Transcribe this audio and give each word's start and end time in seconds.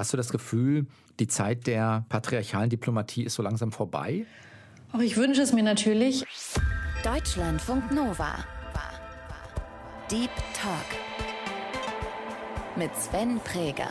Hast 0.00 0.14
du 0.14 0.16
das 0.16 0.30
Gefühl, 0.30 0.86
die 1.18 1.28
Zeit 1.28 1.66
der 1.66 2.06
patriarchalen 2.08 2.70
Diplomatie 2.70 3.22
ist 3.24 3.34
so 3.34 3.42
langsam 3.42 3.70
vorbei? 3.70 4.24
Auch 4.94 5.00
ich 5.00 5.18
wünsche 5.18 5.42
es 5.42 5.52
mir 5.52 5.62
natürlich. 5.62 6.24
Deutschlandfunk 7.04 7.92
Nova. 7.92 8.42
Deep 10.10 10.30
Talk 10.54 10.86
mit 12.76 12.96
Sven 12.96 13.40
Präger. 13.40 13.90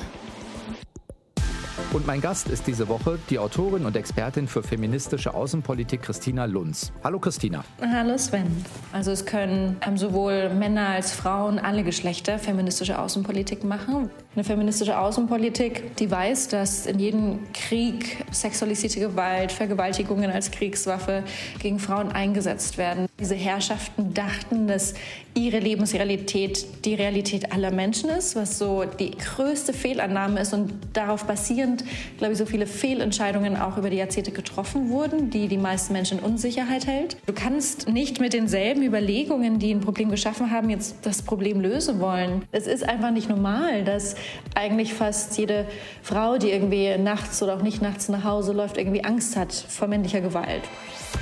Und 1.91 2.05
mein 2.05 2.21
Gast 2.21 2.49
ist 2.49 2.67
diese 2.67 2.87
Woche 2.87 3.17
die 3.29 3.39
Autorin 3.39 3.85
und 3.85 3.95
Expertin 3.95 4.47
für 4.47 4.61
feministische 4.61 5.33
Außenpolitik 5.33 6.03
Christina 6.03 6.45
Lunz. 6.45 6.91
Hallo 7.03 7.19
Christina. 7.19 7.63
Hallo 7.81 8.17
Sven. 8.17 8.45
Also 8.93 9.11
es 9.11 9.25
können 9.25 9.77
ähm, 9.85 9.97
sowohl 9.97 10.49
Männer 10.49 10.89
als 10.89 11.11
Frauen, 11.11 11.57
alle 11.57 11.83
Geschlechter 11.83 12.37
feministische 12.37 12.99
Außenpolitik 12.99 13.63
machen. 13.63 14.09
Eine 14.35 14.43
feministische 14.43 14.99
Außenpolitik, 14.99 15.95
die 15.97 16.09
weiß, 16.11 16.49
dass 16.49 16.85
in 16.85 16.99
jedem 16.99 17.39
Krieg 17.53 18.23
sexualisierte 18.31 18.99
Gewalt, 18.99 19.51
Vergewaltigungen 19.51 20.29
als 20.29 20.51
Kriegswaffe 20.51 21.23
gegen 21.59 21.79
Frauen 21.79 22.11
eingesetzt 22.11 22.77
werden. 22.77 23.07
Diese 23.19 23.35
Herrschaften 23.35 24.13
dachten, 24.13 24.67
dass 24.67 24.93
ihre 25.33 25.59
Lebensrealität 25.59 26.85
die 26.85 26.93
Realität 26.93 27.51
aller 27.51 27.71
Menschen 27.71 28.09
ist, 28.09 28.35
was 28.35 28.57
so 28.57 28.85
die 28.85 29.11
größte 29.11 29.73
Fehlannahme 29.73 30.41
ist 30.41 30.53
und 30.53 30.73
darauf 30.93 31.25
basierend, 31.25 31.68
glaube 32.17 32.33
ich, 32.33 32.39
so 32.39 32.45
viele 32.45 32.67
Fehlentscheidungen 32.67 33.57
auch 33.57 33.77
über 33.77 33.89
die 33.89 33.97
Jahrzehnte 33.97 34.31
getroffen 34.31 34.89
wurden, 34.89 35.29
die 35.29 35.47
die 35.47 35.57
meisten 35.57 35.93
Menschen 35.93 36.19
in 36.19 36.23
Unsicherheit 36.23 36.87
hält. 36.87 37.17
Du 37.25 37.33
kannst 37.33 37.87
nicht 37.87 38.19
mit 38.19 38.33
denselben 38.33 38.83
Überlegungen, 38.83 39.59
die 39.59 39.73
ein 39.73 39.81
Problem 39.81 40.09
geschaffen 40.09 40.51
haben, 40.51 40.69
jetzt 40.69 40.97
das 41.03 41.21
Problem 41.21 41.61
lösen 41.61 41.99
wollen. 41.99 42.45
Es 42.51 42.67
ist 42.67 42.87
einfach 42.87 43.11
nicht 43.11 43.29
normal, 43.29 43.83
dass 43.83 44.15
eigentlich 44.55 44.93
fast 44.93 45.37
jede 45.37 45.65
Frau, 46.01 46.37
die 46.37 46.51
irgendwie 46.51 46.97
nachts 46.97 47.41
oder 47.41 47.55
auch 47.55 47.61
nicht 47.61 47.81
nachts 47.81 48.09
nach 48.09 48.23
Hause 48.23 48.53
läuft, 48.53 48.77
irgendwie 48.77 49.03
Angst 49.03 49.35
hat 49.35 49.53
vor 49.53 49.87
männlicher 49.87 50.21
Gewalt. 50.21 50.63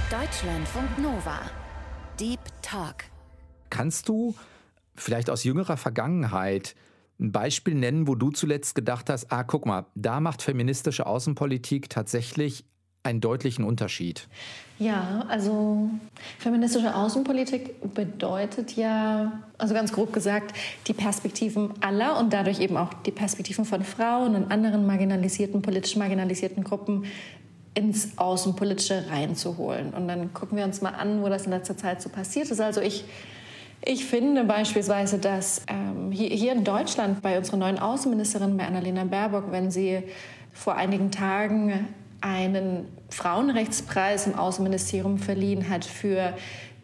Deutschlandfunk 0.09 0.97
Nova. 0.97 1.41
Deep 2.19 2.39
Talk. 2.61 3.05
Kannst 3.69 4.09
du 4.09 4.35
vielleicht 4.95 5.29
aus 5.29 5.43
jüngerer 5.43 5.77
Vergangenheit 5.77 6.75
ein 7.19 7.31
Beispiel 7.31 7.75
nennen, 7.75 8.07
wo 8.07 8.15
du 8.15 8.31
zuletzt 8.31 8.75
gedacht 8.75 9.09
hast, 9.09 9.31
ah, 9.31 9.43
guck 9.43 9.65
mal, 9.65 9.85
da 9.95 10.19
macht 10.19 10.41
feministische 10.41 11.05
Außenpolitik 11.05 11.89
tatsächlich 11.89 12.63
einen 13.03 13.21
deutlichen 13.21 13.63
Unterschied? 13.63 14.27
Ja, 14.79 15.25
also 15.27 15.89
feministische 16.37 16.93
Außenpolitik 16.93 17.93
bedeutet 17.95 18.75
ja, 18.75 19.41
also 19.57 19.73
ganz 19.73 19.91
grob 19.91 20.13
gesagt, 20.13 20.53
die 20.87 20.93
Perspektiven 20.93 21.71
aller 21.81 22.19
und 22.19 22.31
dadurch 22.31 22.59
eben 22.59 22.77
auch 22.77 22.93
die 22.93 23.11
Perspektiven 23.11 23.65
von 23.65 23.83
Frauen 23.83 24.35
und 24.35 24.51
anderen 24.51 24.85
marginalisierten, 24.85 25.63
politisch 25.63 25.95
marginalisierten 25.95 26.63
Gruppen 26.63 27.05
ins 27.73 28.17
Außenpolitische 28.17 29.05
reinzuholen. 29.09 29.93
Und 29.93 30.07
dann 30.07 30.33
gucken 30.33 30.57
wir 30.57 30.65
uns 30.65 30.81
mal 30.81 30.91
an, 30.91 31.23
wo 31.23 31.29
das 31.29 31.45
in 31.45 31.51
letzter 31.51 31.77
Zeit 31.77 32.01
so 32.01 32.09
passiert 32.09 32.51
ist. 32.51 32.59
Also 32.59 32.81
ich, 32.81 33.05
ich 33.83 34.05
finde 34.05 34.43
beispielsweise, 34.43 35.17
dass 35.17 35.61
ähm, 35.67 36.11
hier, 36.11 36.29
hier 36.29 36.53
in 36.53 36.63
Deutschland 36.63 37.21
bei 37.21 37.37
unserer 37.37 37.57
neuen 37.57 37.79
Außenministerin, 37.79 38.57
bei 38.57 38.65
Annalena 38.65 39.03
Baerbock, 39.03 39.51
wenn 39.51 39.71
sie 39.71 40.03
vor 40.51 40.75
einigen 40.75 41.11
Tagen 41.11 41.87
einen 42.21 42.87
Frauenrechtspreis 43.09 44.27
im 44.27 44.35
Außenministerium 44.35 45.19
verliehen 45.19 45.69
hat 45.69 45.85
für 45.85 46.33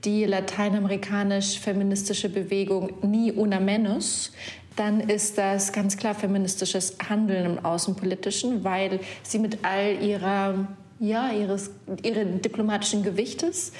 die 0.05 0.25
lateinamerikanisch-feministische 0.25 2.29
Bewegung 2.29 2.91
Ni 3.01 3.31
Una 3.31 3.59
Menos, 3.59 4.31
dann 4.75 4.99
ist 4.99 5.37
das 5.37 5.71
ganz 5.71 5.97
klar 5.97 6.15
feministisches 6.15 6.97
Handeln 7.09 7.45
im 7.45 7.65
Außenpolitischen, 7.65 8.63
weil 8.63 8.99
sie 9.23 9.39
mit 9.39 9.59
all 9.63 10.01
ihrer 10.01 10.67
ja, 10.99 11.31
ihres, 11.31 11.71
ihren 12.01 12.41
diplomatischen 12.41 13.03
Gewichtes 13.03 13.73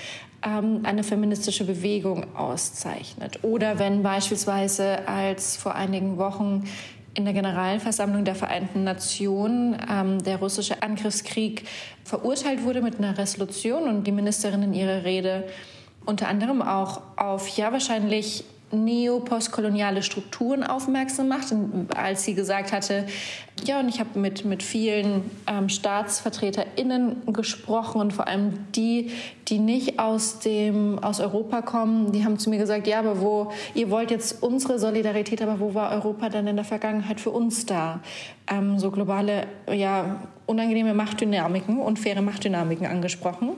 ähm, 0.45 0.81
eine 0.83 1.03
feministische 1.03 1.65
Bewegung 1.65 2.35
auszeichnet. 2.35 3.39
Oder 3.43 3.79
wenn 3.79 4.03
beispielsweise 4.03 5.07
als 5.07 5.57
vor 5.57 5.75
einigen 5.75 6.17
Wochen 6.17 6.63
in 7.15 7.25
der 7.25 7.33
Generalversammlung 7.33 8.25
der 8.25 8.35
Vereinten 8.35 8.83
Nationen 8.83 9.77
ähm, 9.89 10.23
der 10.23 10.37
russische 10.37 10.81
Angriffskrieg 10.81 11.65
verurteilt 12.03 12.63
wurde 12.63 12.81
mit 12.81 12.97
einer 12.97 13.17
Resolution 13.17 13.83
und 13.83 14.05
die 14.05 14.11
Ministerin 14.11 14.63
in 14.63 14.73
ihrer 14.73 15.03
Rede 15.03 15.45
unter 16.05 16.27
anderem 16.27 16.61
auch 16.61 17.01
auf 17.15 17.47
ja 17.49 17.71
wahrscheinlich 17.71 18.43
neopostkoloniale 18.73 20.03
Strukturen 20.03 20.63
aufmerksam 20.63 21.27
macht, 21.27 21.53
als 21.95 22.23
sie 22.23 22.33
gesagt 22.33 22.71
hatte, 22.71 23.05
ja, 23.65 23.79
und 23.79 23.87
ich 23.87 23.99
habe 23.99 24.19
mit, 24.19 24.45
mit 24.45 24.63
vielen 24.63 25.29
ähm, 25.47 25.69
StaatsvertreterInnen 25.69 27.33
gesprochen 27.33 28.01
und 28.01 28.11
vor 28.11 28.27
allem 28.27 28.53
die, 28.75 29.11
die 29.47 29.59
nicht 29.59 29.99
aus, 29.99 30.39
dem, 30.39 30.99
aus 30.99 31.19
Europa 31.19 31.61
kommen, 31.61 32.11
die 32.11 32.25
haben 32.25 32.39
zu 32.39 32.49
mir 32.49 32.57
gesagt, 32.57 32.87
ja, 32.87 32.99
aber 32.99 33.21
wo, 33.21 33.51
ihr 33.73 33.89
wollt 33.89 34.11
jetzt 34.11 34.41
unsere 34.41 34.79
Solidarität, 34.79 35.41
aber 35.41 35.59
wo 35.59 35.73
war 35.73 35.91
Europa 35.91 36.29
denn 36.29 36.47
in 36.47 36.55
der 36.55 36.65
Vergangenheit 36.65 37.21
für 37.21 37.29
uns 37.29 37.65
da? 37.65 38.01
Ähm, 38.51 38.79
so 38.79 38.91
globale, 38.91 39.47
ja, 39.71 40.19
unangenehme 40.45 40.93
Machtdynamiken, 40.93 41.79
unfaire 41.79 42.21
Machtdynamiken 42.21 42.87
angesprochen. 42.87 43.51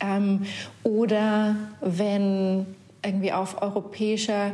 Ähm, 0.00 0.42
oder 0.84 1.56
wenn 1.80 2.66
irgendwie 3.04 3.32
auf 3.32 3.62
europäischer 3.62 4.52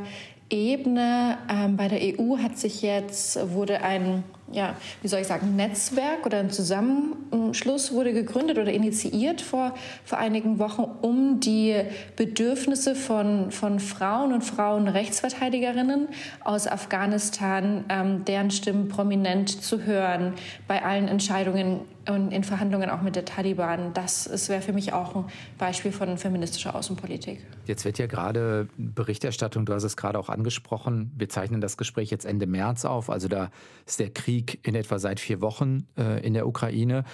Ebene. 0.50 1.38
Ähm, 1.50 1.77
bei 1.77 1.88
der 1.88 2.00
EU 2.00 2.38
hat 2.38 2.59
sich 2.59 2.82
jetzt, 2.82 3.38
wurde 3.53 3.82
ein, 3.82 4.25
ja, 4.53 4.77
wie 5.03 5.09
soll 5.09 5.21
ich 5.21 5.27
sagen, 5.27 5.56
Netzwerk 5.56 6.27
oder 6.27 6.38
ein 6.38 6.50
Zusammenschluss 6.50 7.93
wurde 7.93 8.12
gegründet 8.12 8.59
oder 8.59 8.71
initiiert 8.72 9.41
vor, 9.41 9.75
vor 10.05 10.19
einigen 10.19 10.59
Wochen, 10.59 10.84
um 11.03 11.41
die 11.41 11.75
Bedürfnisse 12.16 12.94
von, 12.94 13.50
von 13.50 13.81
Frauen 13.81 14.32
und 14.32 14.43
Frauenrechtsverteidigerinnen 14.43 16.09
aus 16.44 16.69
Afghanistan, 16.69 17.84
ähm, 17.88 18.25
deren 18.26 18.50
Stimmen 18.50 18.88
prominent 18.88 19.49
zu 19.62 19.84
hören 19.84 20.34
bei 20.69 20.84
allen 20.84 21.09
Entscheidungen 21.09 21.81
und 22.09 22.32
in 22.32 22.44
Verhandlungen 22.44 22.91
auch 22.91 23.03
mit 23.03 23.16
der 23.16 23.25
Taliban. 23.25 23.92
Das 23.94 24.48
wäre 24.48 24.62
für 24.62 24.72
mich 24.72 24.92
auch 24.92 25.15
ein 25.15 25.25
Beispiel 25.59 25.92
von 25.92 26.16
feministischer 26.19 26.75
Außenpolitik. 26.75 27.44
Jetzt 27.66 27.84
wird 27.84 27.98
ja 27.98 28.06
gerade 28.06 28.69
Berichterstattung, 28.76 29.66
du 29.66 29.75
hast 29.75 29.84
es 29.84 29.97
gerade 29.97 30.19
auch 30.19 30.28
angesprochen, 30.28 31.12
wir 31.16 31.28
zeichnen 31.28 31.60
das 31.60 31.76
Gespräch 31.76 32.10
jetzt 32.10 32.25
Ende 32.25 32.47
März 32.47 32.84
auf, 32.84 33.10
also 33.10 33.28
da 33.28 33.50
ist 33.87 34.00
der 34.00 34.10
Krieg 34.10 34.66
in 34.66 34.75
etwa 34.75 34.98
seit 34.98 35.20
vier 35.20 35.41
Wochen 35.41 35.87
äh, 35.97 36.25
in 36.25 36.34
der 36.34 36.47
Ukraine. 36.47 37.04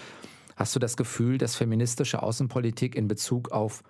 Hast 0.56 0.74
du 0.74 0.78
das 0.78 0.96
Gefühl, 0.96 1.38
dass 1.38 1.56
feministische 1.56 2.22
Außenpolitik 2.22 2.94
in 2.94 3.08
Bezug 3.08 3.50
auf 3.50 3.82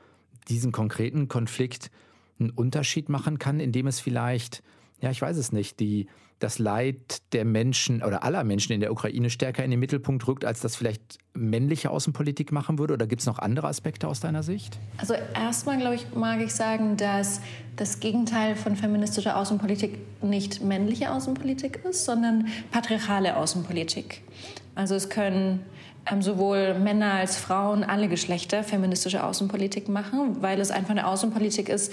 diesen 0.49 0.73
konkreten 0.73 1.29
Konflikt 1.29 1.91
einen 2.39 2.51
Unterschied 2.51 3.09
machen 3.09 3.39
kann, 3.39 3.61
indem 3.61 3.87
es 3.87 4.01
vielleicht, 4.01 4.63
ja, 5.01 5.11
ich 5.11 5.21
weiß 5.21 5.37
es 5.37 5.53
nicht, 5.53 5.81
die 5.81 6.07
das 6.41 6.59
Leid 6.59 7.23
der 7.33 7.45
Menschen 7.45 8.03
oder 8.03 8.25
aller 8.25 8.45
Menschen 8.45 8.73
in 8.73 8.81
der 8.81 8.91
Ukraine 8.91 9.31
stärker 9.31 9.63
in 9.63 9.71
den 9.71 9.79
Mittelpunkt 9.79 10.27
rückt, 10.27 10.45
als 10.45 10.61
das 10.61 10.75
vielleicht 10.75 11.19
männliche 11.35 11.91
Außenpolitik 11.91 12.51
machen 12.51 12.79
würde? 12.79 12.95
Oder 12.95 13.07
gibt 13.07 13.21
es 13.21 13.27
noch 13.27 13.39
andere 13.39 13.69
Aspekte 13.69 14.09
aus 14.09 14.21
deiner 14.21 14.43
Sicht? 14.43 14.79
Also 14.97 15.15
erstmal, 15.35 15.79
glaube 15.79 15.97
ich, 15.97 16.07
mag 16.15 16.41
ich 16.41 16.55
sagen, 16.55 16.97
dass 16.97 17.41
das 17.77 18.01
Gegenteil 18.01 18.57
von 18.57 18.75
feministischer 18.75 19.37
Außenpolitik 19.37 19.99
nicht 20.23 20.63
männliche 20.63 21.13
Außenpolitik 21.13 21.85
ist, 21.89 22.07
sondern 22.07 22.49
patriarchale 22.71 23.37
Außenpolitik. 23.37 24.23
Also 24.75 24.95
es 24.95 25.11
können 25.11 25.61
ähm, 26.11 26.23
sowohl 26.23 26.75
Männer 26.75 27.13
als 27.15 27.37
Frauen, 27.37 27.85
alle 27.85 28.09
Geschlechter 28.09 28.65
feministische 28.65 29.23
Außenpolitik 29.23 29.89
machen, 29.89 30.41
weil 30.41 30.59
es 30.59 30.71
einfach 30.71 30.91
eine 30.91 31.07
Außenpolitik 31.07 31.69
ist, 31.69 31.93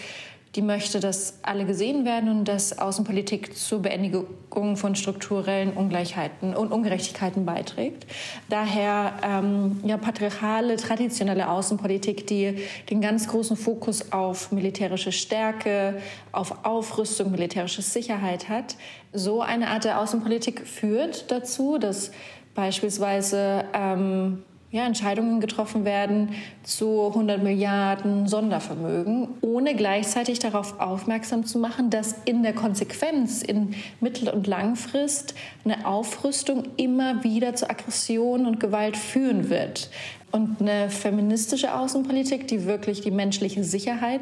die 0.55 0.61
möchte, 0.61 0.99
dass 0.99 1.39
alle 1.43 1.65
gesehen 1.65 2.05
werden 2.05 2.29
und 2.29 2.45
dass 2.45 2.79
Außenpolitik 2.79 3.55
zur 3.55 3.81
Beendigung 3.81 4.75
von 4.75 4.95
strukturellen 4.95 5.73
Ungleichheiten 5.73 6.55
und 6.55 6.71
Ungerechtigkeiten 6.71 7.45
beiträgt. 7.45 8.07
Daher 8.49 9.13
ähm, 9.23 9.79
ja, 9.83 9.97
patriarchale, 9.97 10.77
traditionelle 10.77 11.49
Außenpolitik, 11.49 12.25
die 12.27 12.59
den 12.89 13.01
ganz 13.01 13.27
großen 13.27 13.57
Fokus 13.57 14.11
auf 14.11 14.51
militärische 14.51 15.11
Stärke, 15.11 16.01
auf 16.31 16.65
Aufrüstung, 16.65 17.31
militärische 17.31 17.81
Sicherheit 17.81 18.49
hat. 18.49 18.75
So 19.13 19.41
eine 19.41 19.67
Art 19.69 19.83
der 19.83 19.99
Außenpolitik 19.99 20.65
führt 20.67 21.29
dazu, 21.29 21.77
dass 21.77 22.11
beispielsweise 22.55 23.65
ähm, 23.73 24.43
ja, 24.69 24.85
Entscheidungen 24.85 25.39
getroffen 25.39 25.85
werden 25.85 26.29
zu 26.63 27.07
100 27.07 27.41
Milliarden 27.41 28.27
Sondervermögen, 28.27 29.29
ohne 29.41 29.75
gleichzeitig 29.75 30.39
darauf 30.39 30.79
aufmerksam 30.79 31.45
zu 31.45 31.57
machen, 31.57 31.89
dass 31.89 32.15
in 32.25 32.43
der 32.43 32.53
Konsequenz 32.53 33.41
in 33.41 33.75
Mittel- 34.01 34.29
und 34.29 34.45
Langfrist 34.45 35.35
eine 35.63 35.87
Aufrüstung 35.87 36.63
immer 36.75 37.23
wieder 37.23 37.55
zu 37.55 37.69
Aggression 37.69 38.45
und 38.45 38.59
Gewalt 38.59 38.97
führen 38.97 39.49
wird. 39.49 39.89
Und 40.31 40.59
eine 40.59 40.89
feministische 40.89 41.73
Außenpolitik, 41.73 42.47
die 42.47 42.65
wirklich 42.65 42.99
die 42.99 43.11
menschliche 43.11 43.63
Sicherheit 43.63 44.21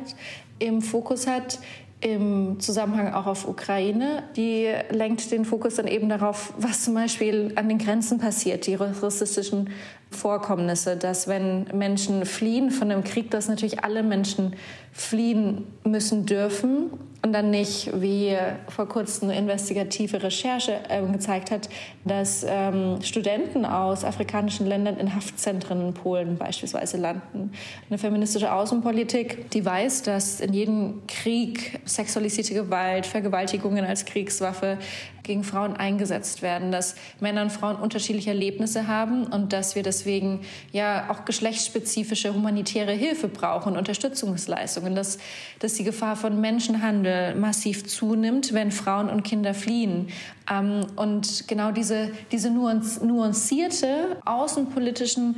im 0.60 0.84
Fokus 0.84 1.26
hat, 1.26 1.60
im 2.02 2.60
Zusammenhang 2.60 3.14
auch 3.14 3.26
auf 3.26 3.48
Ukraine. 3.48 4.24
Die 4.36 4.70
lenkt 4.92 5.32
den 5.32 5.46
Fokus 5.46 5.76
dann 5.76 5.88
eben 5.88 6.10
darauf, 6.10 6.54
was 6.58 6.84
zum 6.84 6.94
Beispiel 6.94 7.54
an 7.56 7.70
den 7.70 7.78
Grenzen 7.78 8.20
passiert, 8.20 8.68
die 8.68 8.76
rassistischen 8.76 9.70
Vorkommnisse, 10.12 10.98
dass 10.98 11.28
wenn 11.28 11.66
Menschen 11.74 12.26
fliehen 12.26 12.70
von 12.70 12.92
einem 12.92 13.04
Krieg, 13.04 13.32
dass 13.32 13.48
natürlich 13.48 13.84
alle 13.84 14.04
Menschen 14.04 14.56
fliehen 14.92 15.66
müssen 15.84 16.26
dürfen 16.26 16.92
und 17.26 17.34
dann 17.34 17.50
nicht, 17.50 17.90
wie 18.00 18.38
vor 18.70 18.88
kurzem 18.88 19.30
eine 19.30 19.40
investigative 19.40 20.22
Recherche 20.22 20.80
äh, 20.90 21.02
gezeigt 21.12 21.50
hat, 21.50 21.70
dass 22.04 22.46
ähm, 22.48 23.02
Studenten 23.02 23.66
aus 23.66 24.04
afrikanischen 24.04 24.68
Ländern 24.68 24.98
in 24.98 25.16
Haftzentren 25.16 25.88
in 25.88 25.94
Polen 25.96 26.38
beispielsweise 26.38 26.98
landen. 26.98 27.52
Eine 27.90 27.98
feministische 27.98 28.54
Außenpolitik, 28.54 29.50
die 29.50 29.66
weiß, 29.66 30.04
dass 30.04 30.40
in 30.40 30.54
jedem 30.54 31.02
Krieg 31.08 31.80
sexualisierte 31.86 32.54
Gewalt, 32.54 33.08
Vergewaltigungen 33.08 33.86
als 33.86 34.06
Kriegswaffe 34.06 34.78
gegen 35.26 35.44
Frauen 35.44 35.76
eingesetzt 35.76 36.42
werden, 36.42 36.72
dass 36.72 36.96
Männer 37.20 37.42
und 37.42 37.52
Frauen 37.52 37.76
unterschiedliche 37.76 38.30
Erlebnisse 38.30 38.88
haben 38.88 39.26
und 39.26 39.52
dass 39.52 39.76
wir 39.76 39.84
deswegen 39.84 40.42
ja 40.72 41.10
auch 41.10 41.26
geschlechtsspezifische 41.26 42.34
humanitäre 42.34 42.94
Hilfe 42.94 43.28
brauchen, 43.28 43.76
Unterstützungsleistungen, 43.76 44.96
dass, 44.96 45.18
dass 45.60 45.74
die 45.74 45.84
Gefahr 45.84 46.16
von 46.16 46.40
Menschenhandel 46.40 47.36
massiv 47.36 47.86
zunimmt, 47.86 48.54
wenn 48.54 48.72
Frauen 48.72 49.10
und 49.10 49.24
Kinder 49.24 49.54
fliehen. 49.54 50.08
Ähm, 50.50 50.86
und 50.96 51.48
genau 51.48 51.72
diese, 51.72 52.12
diese 52.32 52.50
nuancierte 52.52 54.18
außenpolitischen 54.26 55.36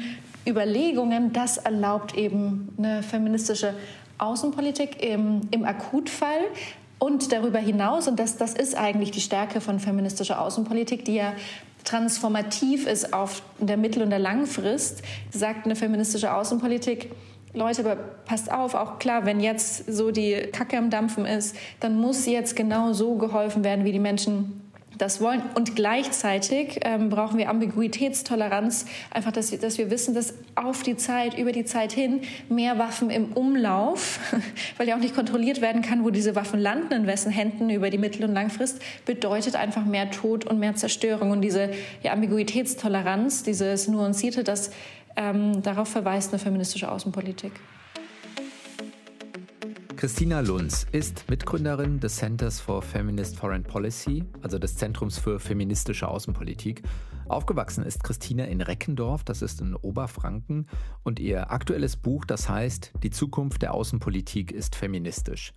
Überlegungen, 0.48 1.34
das 1.34 1.58
erlaubt 1.58 2.16
eben 2.16 2.70
eine 2.78 3.04
feministische 3.04 3.74
Außenpolitik 4.18 5.04
im, 5.04 5.42
im 5.52 5.66
Akutfall, 5.66 6.40
und 7.00 7.32
darüber 7.32 7.60
hinaus, 7.60 8.08
und 8.08 8.20
das, 8.20 8.38
das 8.38 8.54
ist 8.54 8.76
eigentlich 8.76 9.12
die 9.12 9.22
Stärke 9.22 9.62
von 9.62 9.80
feministischer 9.80 10.42
Außenpolitik, 10.42 11.06
die 11.06 11.16
ja 11.16 11.34
transformativ 11.84 12.86
ist 12.86 13.14
auf 13.14 13.42
der 13.60 13.78
Mittel- 13.78 14.04
und 14.04 14.10
der 14.10 14.20
Langfrist, 14.20 15.04
sagt 15.32 15.66
eine 15.66 15.76
feministische 15.76 16.34
Außenpolitik, 16.34 17.12
Leute, 17.54 17.82
aber 17.82 17.96
passt 17.96 18.52
auf, 18.52 18.76
auch 18.76 19.00
klar, 19.00 19.26
wenn 19.26 19.40
jetzt 19.40 19.92
so 19.92 20.12
die 20.12 20.34
Kacke 20.52 20.78
am 20.78 20.90
Dampfen 20.90 21.26
ist, 21.26 21.56
dann 21.80 22.00
muss 22.00 22.26
jetzt 22.26 22.56
genau 22.56 22.94
so 22.94 23.16
geholfen 23.16 23.64
werden, 23.64 23.86
wie 23.86 23.92
die 23.92 24.00
Menschen 24.00 24.67
das 24.98 25.22
wollen. 25.22 25.42
Und 25.56 25.76
gleichzeitig 25.76 26.80
ähm, 26.82 27.10
brauchen 27.10 27.38
wir 27.38 27.50
Ambiguitätstoleranz, 27.50 28.86
einfach, 29.12 29.32
dass 29.32 29.52
wir, 29.52 29.60
dass 29.60 29.78
wir 29.78 29.90
wissen, 29.90 30.14
dass 30.14 30.34
auf 30.56 30.84
die 30.84 30.98
Zeit, 30.98 31.38
über 31.38 31.52
die 31.52 31.66
Zeit 31.66 31.92
hin 31.92 32.22
mehr 32.50 32.78
Waffen 32.78 33.10
im 33.10 33.34
Umlauf, 33.34 34.20
weil 34.78 34.88
ja 34.88 34.96
auch 34.96 35.00
nicht 35.00 35.16
kontrolliert 35.16 35.62
werden 35.62 35.82
kann, 35.82 36.04
wo 36.04 36.10
diese 36.10 36.36
Waffen 36.36 36.60
landen, 36.60 36.94
in 36.94 37.08
wessen 37.08 37.32
Händen 37.32 37.70
über 37.70 37.90
die 37.90 37.98
Mittel- 37.98 38.26
und 38.26 38.34
Langfrist, 38.34 38.82
bedeutet 39.06 39.56
einfach 39.56 39.86
mehr 39.86 40.12
Tod 40.12 40.46
und 40.46 40.60
mehr 40.60 40.76
Zerstörung. 40.76 41.32
Und 41.32 41.42
diese 41.42 41.70
ja, 42.04 42.14
Ambiguitätstoleranz, 42.14 43.44
dieses 43.44 43.88
Nuancierte, 43.88 44.44
das 44.44 44.72
ähm, 45.16 45.62
darauf 45.64 45.90
verweist 45.90 46.32
eine 46.32 46.40
feministische 46.40 46.92
Außenpolitik. 46.92 47.52
Christina 49.98 50.42
Lunz 50.42 50.86
ist 50.92 51.28
Mitgründerin 51.28 52.00
des 52.00 52.18
Centers 52.18 52.60
for 52.60 52.84
Feminist 52.84 53.36
Foreign 53.36 53.64
Policy, 53.64 54.24
also 54.44 54.60
des 54.60 54.76
Zentrums 54.76 55.18
für 55.18 55.40
feministische 55.40 56.08
Außenpolitik. 56.08 56.84
Aufgewachsen 57.28 57.84
ist 57.84 58.04
Christina 58.04 58.44
in 58.44 58.62
Reckendorf, 58.62 59.24
das 59.24 59.42
ist 59.42 59.60
in 59.60 59.74
Oberfranken, 59.74 60.68
und 61.02 61.20
ihr 61.20 61.50
aktuelles 61.50 61.98
Buch, 61.98 62.26
das 62.26 62.48
heißt 62.48 62.94
Die 63.02 63.10
Zukunft 63.10 63.64
der 63.64 63.74
Außenpolitik 63.74 64.52
ist 64.52 64.76
feministisch. 64.76 65.52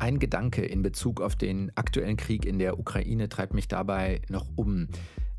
Ein 0.00 0.18
Gedanke 0.18 0.66
in 0.66 0.82
Bezug 0.82 1.20
auf 1.20 1.36
den 1.36 1.70
aktuellen 1.76 2.16
Krieg 2.16 2.44
in 2.44 2.58
der 2.58 2.80
Ukraine 2.80 3.28
treibt 3.28 3.54
mich 3.54 3.68
dabei 3.68 4.20
noch 4.28 4.48
um. 4.56 4.88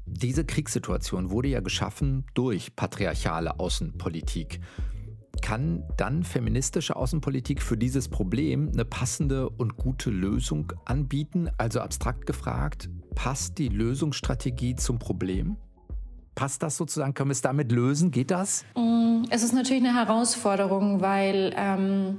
Diese 0.06 0.46
Kriegssituation 0.46 1.32
wurde 1.32 1.50
ja 1.50 1.60
geschaffen 1.60 2.24
durch 2.34 2.78
patriarchale 2.78 3.60
Außenpolitik. 3.60 4.62
Kann 5.42 5.84
dann 5.98 6.24
feministische 6.24 6.96
Außenpolitik 6.96 7.62
für 7.62 7.78
dieses 7.78 8.10
Problem 8.10 8.70
eine 8.74 8.86
passende 8.86 9.50
und 9.50 9.78
gute 9.78 10.10
Lösung 10.10 10.74
anbieten? 10.86 11.50
Also 11.58 11.80
abstrakt 11.80 12.26
gefragt, 12.26 12.90
passt 13.16 13.58
die 13.58 13.70
Lösungsstrategie 13.70 14.76
zum 14.76 15.00
Problem? 15.00 15.58
Passt 16.36 16.62
das 16.62 16.78
sozusagen? 16.78 17.14
Können 17.14 17.30
wir 17.30 17.34
es 17.34 17.42
damit 17.42 17.72
lösen? 17.72 18.12
Geht 18.12 18.32
das? 18.32 18.64
Mm, 18.76 19.24
es 19.30 19.44
ist 19.44 19.54
natürlich 19.54 19.84
eine 19.84 19.96
Herausforderung, 19.96 21.02
weil 21.02 21.54
ähm, 21.58 22.18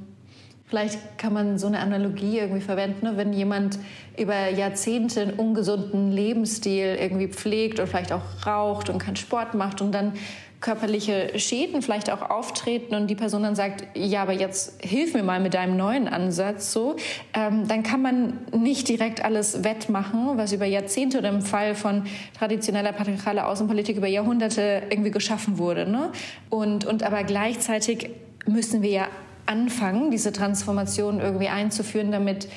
vielleicht 0.69 1.19
kann 1.19 1.33
man 1.33 1.59
so 1.59 1.67
eine 1.67 1.81
Analogie 1.81 2.39
irgendwie 2.39 2.61
verwenden, 2.61 3.07
ne? 3.07 3.17
wenn 3.17 3.33
jemand 3.33 3.79
über 4.19 4.51
Jahrzehnte 4.51 5.23
einen 5.23 5.33
ungesunden 5.33 6.13
Lebensstil 6.13 6.97
irgendwie 7.01 7.29
pflegt 7.29 7.81
und 7.81 7.87
vielleicht 7.87 8.13
auch 8.13 8.47
raucht 8.47 8.91
und 8.91 8.99
keinen 8.99 9.17
Sport 9.17 9.55
macht 9.55 9.81
und 9.81 9.93
dann 9.93 10.13
körperliche 10.61 11.39
Schäden 11.39 11.83
vielleicht 11.83 12.11
auch 12.11 12.31
auftreten 12.31 12.95
und 12.97 13.07
die 13.07 13.15
Person 13.15 13.45
dann 13.45 13.55
sagt, 13.55 13.87
ja, 13.95 14.23
aber 14.23 14.33
jetzt 14.33 14.83
hilf 14.83 15.15
mir 15.15 15.23
mal 15.23 15.39
mit 15.39 15.55
deinem 15.55 15.77
neuen 15.77 16.09
Ansatz, 16.09 16.73
so, 16.73 16.97
ähm, 17.33 17.69
dann 17.69 17.85
kann 17.85 18.03
man 18.03 18.39
nicht 18.53 18.89
direkt 18.89 19.25
alles 19.25 19.63
wettmachen, 19.63 20.37
was 20.37 20.53
über 20.53 20.67
Jahrzehnte 20.67 21.19
oder 21.19 21.29
im 21.29 21.43
Fall 21.43 21.77
von 21.77 22.05
traditioneller 22.37 22.93
patriarchaler 22.93 23.47
Außenpolitik 23.47 23.97
über 23.97 24.09
Jahrhunderte 24.09 24.83
irgendwie 24.91 25.13
geschaffen 25.13 25.59
wurde. 25.59 25.89
Ne? 25.89 26.11
Und, 26.51 26.85
und 26.85 27.05
aber 27.05 27.23
gleichzeitig 27.23 28.11
müssen 28.47 28.83
wir 28.83 28.91
ja 28.91 29.09
anfangen, 29.49 30.11
diese 30.11 30.33
Transformation 30.33 31.21
irgendwie 31.21 31.49
einzuführen, 31.49 32.13
damit 32.13 32.49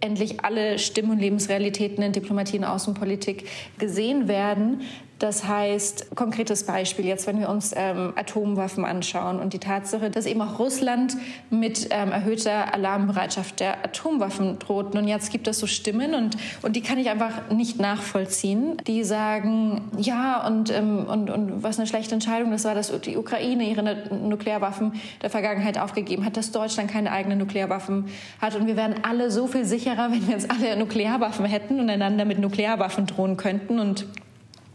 endlich 0.00 0.44
alle 0.44 0.78
Stimm- 0.78 1.10
und 1.10 1.18
Lebensrealitäten 1.18 2.02
in 2.02 2.12
Diplomatie 2.12 2.58
und 2.58 2.64
Außenpolitik 2.64 3.48
gesehen 3.78 4.28
werden. 4.28 4.82
Das 5.18 5.48
heißt, 5.48 6.14
konkretes 6.14 6.64
Beispiel 6.64 7.06
jetzt, 7.06 7.26
wenn 7.26 7.40
wir 7.40 7.48
uns 7.48 7.72
ähm, 7.74 8.12
Atomwaffen 8.16 8.84
anschauen 8.84 9.40
und 9.40 9.54
die 9.54 9.58
Tatsache, 9.58 10.10
dass 10.10 10.26
eben 10.26 10.42
auch 10.42 10.58
Russland 10.58 11.16
mit 11.48 11.88
ähm, 11.90 12.12
erhöhter 12.12 12.74
Alarmbereitschaft 12.74 13.60
der 13.60 13.82
Atomwaffen 13.82 14.58
droht. 14.58 14.94
Und 14.94 15.08
jetzt 15.08 15.32
gibt 15.32 15.48
es 15.48 15.58
so 15.58 15.66
Stimmen 15.66 16.14
und, 16.14 16.36
und 16.60 16.76
die 16.76 16.82
kann 16.82 16.98
ich 16.98 17.08
einfach 17.08 17.50
nicht 17.50 17.80
nachvollziehen, 17.80 18.76
die 18.86 19.04
sagen, 19.04 19.90
ja, 19.96 20.46
und, 20.46 20.70
ähm, 20.70 21.06
und, 21.06 21.30
und 21.30 21.62
was 21.62 21.78
eine 21.78 21.86
schlechte 21.86 22.14
Entscheidung 22.14 22.50
das 22.50 22.64
war, 22.64 22.74
dass 22.74 22.92
die 23.00 23.16
Ukraine 23.16 23.64
ihre 23.64 23.96
Nuklearwaffen 24.14 25.00
der 25.22 25.30
Vergangenheit 25.30 25.78
aufgegeben 25.78 26.26
hat, 26.26 26.36
dass 26.36 26.52
Deutschland 26.52 26.90
keine 26.90 27.10
eigenen 27.10 27.38
Nuklearwaffen 27.38 28.08
hat. 28.38 28.54
Und 28.54 28.66
wir 28.66 28.76
wären 28.76 28.96
alle 29.02 29.30
so 29.30 29.46
viel 29.46 29.64
sicherer, 29.64 30.12
wenn 30.12 30.26
wir 30.26 30.34
jetzt 30.34 30.50
alle 30.50 30.76
Nuklearwaffen 30.76 31.46
hätten 31.46 31.80
und 31.80 31.88
einander 31.88 32.26
mit 32.26 32.38
Nuklearwaffen 32.38 33.06
drohen 33.06 33.38
könnten. 33.38 33.80
Und 33.80 34.06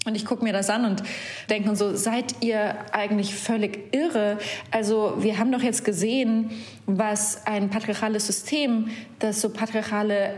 und 0.06 0.16
ich 0.16 0.26
gucke 0.26 0.44
mir 0.44 0.52
das 0.52 0.70
an 0.72 0.86
und 0.86 1.04
denke 1.50 1.76
so, 1.76 1.96
seid 1.96 2.36
ihr 2.42 2.76
eigentlich 2.92 3.36
völlig 3.36 3.94
irre? 3.94 4.40
Also 4.72 5.14
wir 5.20 5.38
haben 5.38 5.52
doch 5.52 5.62
jetzt 5.62 5.86
gesehen, 5.86 6.50
was 6.88 7.46
ein 7.46 7.70
patriarchales 7.70 8.26
System, 8.26 8.90
das 9.20 9.42
so 9.42 9.50
patriarchale 9.52 10.34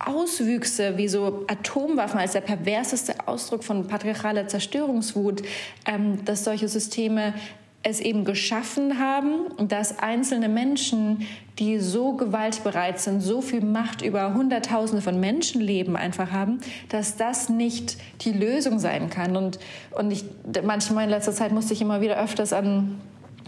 Auswüchse 0.00 0.96
wie 0.96 1.08
so 1.08 1.44
Atomwaffen 1.46 2.18
als 2.18 2.32
der 2.32 2.40
perverseste 2.40 3.28
Ausdruck 3.28 3.62
von 3.62 3.86
patriarchaler 3.86 4.48
Zerstörungswut, 4.48 5.42
ähm, 5.86 6.24
dass 6.24 6.44
solche 6.44 6.68
Systeme 6.68 7.34
es 7.82 8.00
eben 8.00 8.24
geschaffen 8.24 8.98
haben, 8.98 9.68
dass 9.68 9.98
einzelne 10.00 10.48
Menschen, 10.48 11.26
die 11.58 11.78
so 11.78 12.12
gewaltbereit 12.12 13.00
sind, 13.00 13.22
so 13.22 13.40
viel 13.40 13.62
Macht 13.62 14.02
über 14.02 14.34
Hunderttausende 14.34 15.02
von 15.02 15.18
Menschenleben 15.18 15.96
einfach 15.96 16.30
haben, 16.30 16.60
dass 16.90 17.16
das 17.16 17.48
nicht 17.48 17.96
die 18.20 18.32
Lösung 18.32 18.78
sein 18.78 19.08
kann. 19.08 19.36
Und, 19.36 19.58
und 19.92 20.10
ich, 20.10 20.24
manchmal 20.62 21.04
in 21.04 21.10
letzter 21.10 21.32
Zeit 21.32 21.52
musste 21.52 21.72
ich 21.72 21.80
immer 21.80 22.02
wieder 22.02 22.22
öfters 22.22 22.52
an, 22.52 23.00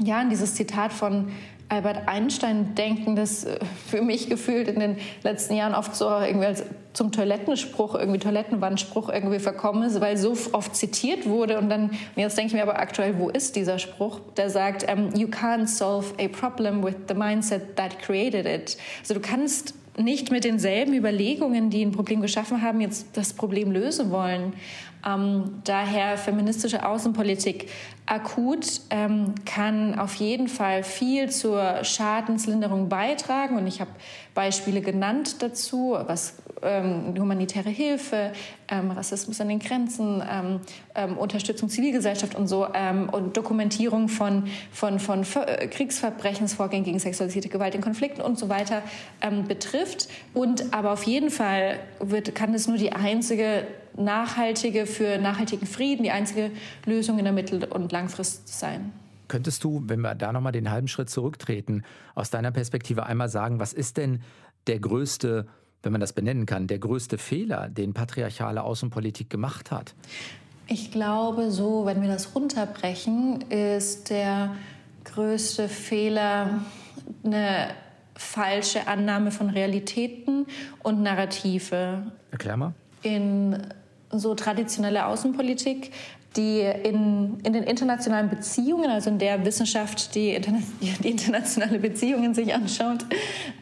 ja, 0.02 0.20
an 0.20 0.30
dieses 0.30 0.54
Zitat 0.54 0.92
von 0.92 1.30
Albert 1.72 2.06
Einstein 2.06 2.74
denken, 2.74 3.16
das 3.16 3.44
äh, 3.44 3.58
für 3.88 4.02
mich 4.02 4.28
gefühlt 4.28 4.68
in 4.68 4.78
den 4.78 4.96
letzten 5.22 5.54
Jahren 5.54 5.74
oft 5.74 5.96
so 5.96 6.04
irgendwie 6.04 6.46
als 6.46 6.64
zum 6.92 7.12
Toilettenspruch, 7.12 7.94
irgendwie 7.94 8.18
Toilettenwandspruch 8.18 9.08
irgendwie 9.08 9.38
verkommen 9.38 9.82
ist, 9.84 9.98
weil 10.02 10.18
so 10.18 10.36
oft 10.52 10.76
zitiert 10.76 11.26
wurde. 11.26 11.58
Und 11.58 11.70
dann, 11.70 11.84
und 11.84 11.98
jetzt 12.16 12.36
denke 12.36 12.48
ich 12.48 12.54
mir 12.54 12.62
aber 12.62 12.78
aktuell, 12.78 13.18
wo 13.18 13.30
ist 13.30 13.56
dieser 13.56 13.78
Spruch? 13.78 14.20
Der 14.36 14.50
sagt, 14.50 14.86
um, 14.92 15.14
you 15.14 15.28
can't 15.28 15.66
solve 15.66 16.08
a 16.20 16.28
problem 16.28 16.84
with 16.84 16.96
the 17.08 17.14
mindset 17.14 17.74
that 17.76 17.98
created 18.00 18.44
it. 18.44 18.76
Also 19.00 19.14
du 19.14 19.20
kannst 19.20 19.74
nicht 19.96 20.30
mit 20.30 20.44
denselben 20.44 20.94
Überlegungen, 20.94 21.70
die 21.70 21.84
ein 21.84 21.92
Problem 21.92 22.20
geschaffen 22.20 22.62
haben, 22.62 22.80
jetzt 22.80 23.06
das 23.14 23.32
Problem 23.32 23.72
lösen 23.72 24.10
wollen. 24.10 24.54
Ähm, 25.06 25.62
daher 25.64 26.16
feministische 26.16 26.86
Außenpolitik 26.86 27.68
akut 28.06 28.80
ähm, 28.90 29.34
kann 29.44 29.98
auf 29.98 30.14
jeden 30.14 30.48
Fall 30.48 30.82
viel 30.82 31.30
zur 31.30 31.84
Schadenslinderung 31.84 32.88
beitragen. 32.88 33.56
Und 33.56 33.66
ich 33.66 33.80
habe 33.80 33.90
Beispiele 34.34 34.80
genannt 34.80 35.42
dazu, 35.42 35.96
was 36.06 36.34
ähm, 36.62 37.14
humanitäre 37.18 37.70
Hilfe, 37.70 38.32
ähm, 38.68 38.90
Rassismus 38.90 39.40
an 39.40 39.48
den 39.48 39.58
Grenzen, 39.58 40.22
ähm, 40.28 40.60
ähm, 40.94 41.18
Unterstützung 41.18 41.68
Zivilgesellschaft 41.68 42.34
und 42.34 42.46
so 42.46 42.66
und 43.12 43.36
Dokumentierung 43.36 44.08
von, 44.08 44.48
von, 44.72 44.98
von 44.98 45.24
äh, 45.46 45.66
Kriegsverbrechensvorgängen 45.66 46.84
gegen 46.84 46.98
sexualisierte 46.98 47.48
Gewalt 47.48 47.74
in 47.74 47.80
Konflikten 47.80 48.20
und 48.20 48.38
so 48.38 48.48
weiter 48.48 48.82
betrifft. 49.46 50.08
Und 50.34 50.72
aber 50.72 50.92
auf 50.92 51.04
jeden 51.04 51.30
Fall 51.30 51.78
wird, 52.00 52.34
kann 52.34 52.54
es 52.54 52.68
nur 52.68 52.76
die 52.76 52.92
einzige 52.92 53.66
nachhaltige, 53.96 54.86
für 54.86 55.18
nachhaltigen 55.18 55.66
Frieden, 55.66 56.02
die 56.02 56.10
einzige 56.10 56.50
Lösung 56.84 57.18
in 57.18 57.24
der 57.24 57.32
Mittel- 57.32 57.64
und 57.64 57.92
Langfrist 57.92 58.48
sein. 58.48 58.92
Könntest 59.28 59.64
du, 59.64 59.82
wenn 59.86 60.00
wir 60.00 60.14
da 60.14 60.32
nochmal 60.32 60.52
den 60.52 60.70
halben 60.70 60.88
Schritt 60.88 61.08
zurücktreten, 61.08 61.84
aus 62.14 62.30
deiner 62.30 62.50
Perspektive 62.50 63.06
einmal 63.06 63.28
sagen, 63.28 63.60
was 63.60 63.72
ist 63.72 63.96
denn 63.96 64.22
der 64.66 64.78
größte, 64.78 65.46
wenn 65.82 65.92
man 65.92 66.00
das 66.00 66.12
benennen 66.12 66.46
kann, 66.46 66.66
der 66.66 66.78
größte 66.78 67.18
Fehler, 67.18 67.68
den 67.68 67.94
patriarchale 67.94 68.62
Außenpolitik 68.62 69.30
gemacht 69.30 69.70
hat? 69.70 69.94
Ich 70.66 70.90
glaube, 70.90 71.50
so, 71.50 71.86
wenn 71.86 72.02
wir 72.02 72.08
das 72.08 72.34
runterbrechen, 72.34 73.42
ist 73.50 74.10
der 74.10 74.54
größte 75.04 75.68
Fehler 75.68 76.60
eine 77.24 77.68
falsche 78.14 78.86
Annahme 78.86 79.30
von 79.30 79.50
Realitäten 79.50 80.46
und 80.82 81.02
Narrative. 81.02 82.12
Erklär 82.30 82.56
mal. 82.56 82.74
In 83.02 83.56
so 84.12 84.34
traditionelle 84.34 85.06
Außenpolitik, 85.06 85.92
die 86.36 86.60
in, 86.60 87.40
in 87.44 87.52
den 87.52 87.64
internationalen 87.64 88.30
Beziehungen, 88.30 88.90
also 88.90 89.10
in 89.10 89.18
der 89.18 89.44
Wissenschaft, 89.44 90.14
die, 90.14 90.30
interna 90.30 90.58
die 90.80 91.10
internationale 91.10 91.78
Beziehungen 91.78 92.34
sich 92.34 92.54
anschaut, 92.54 93.04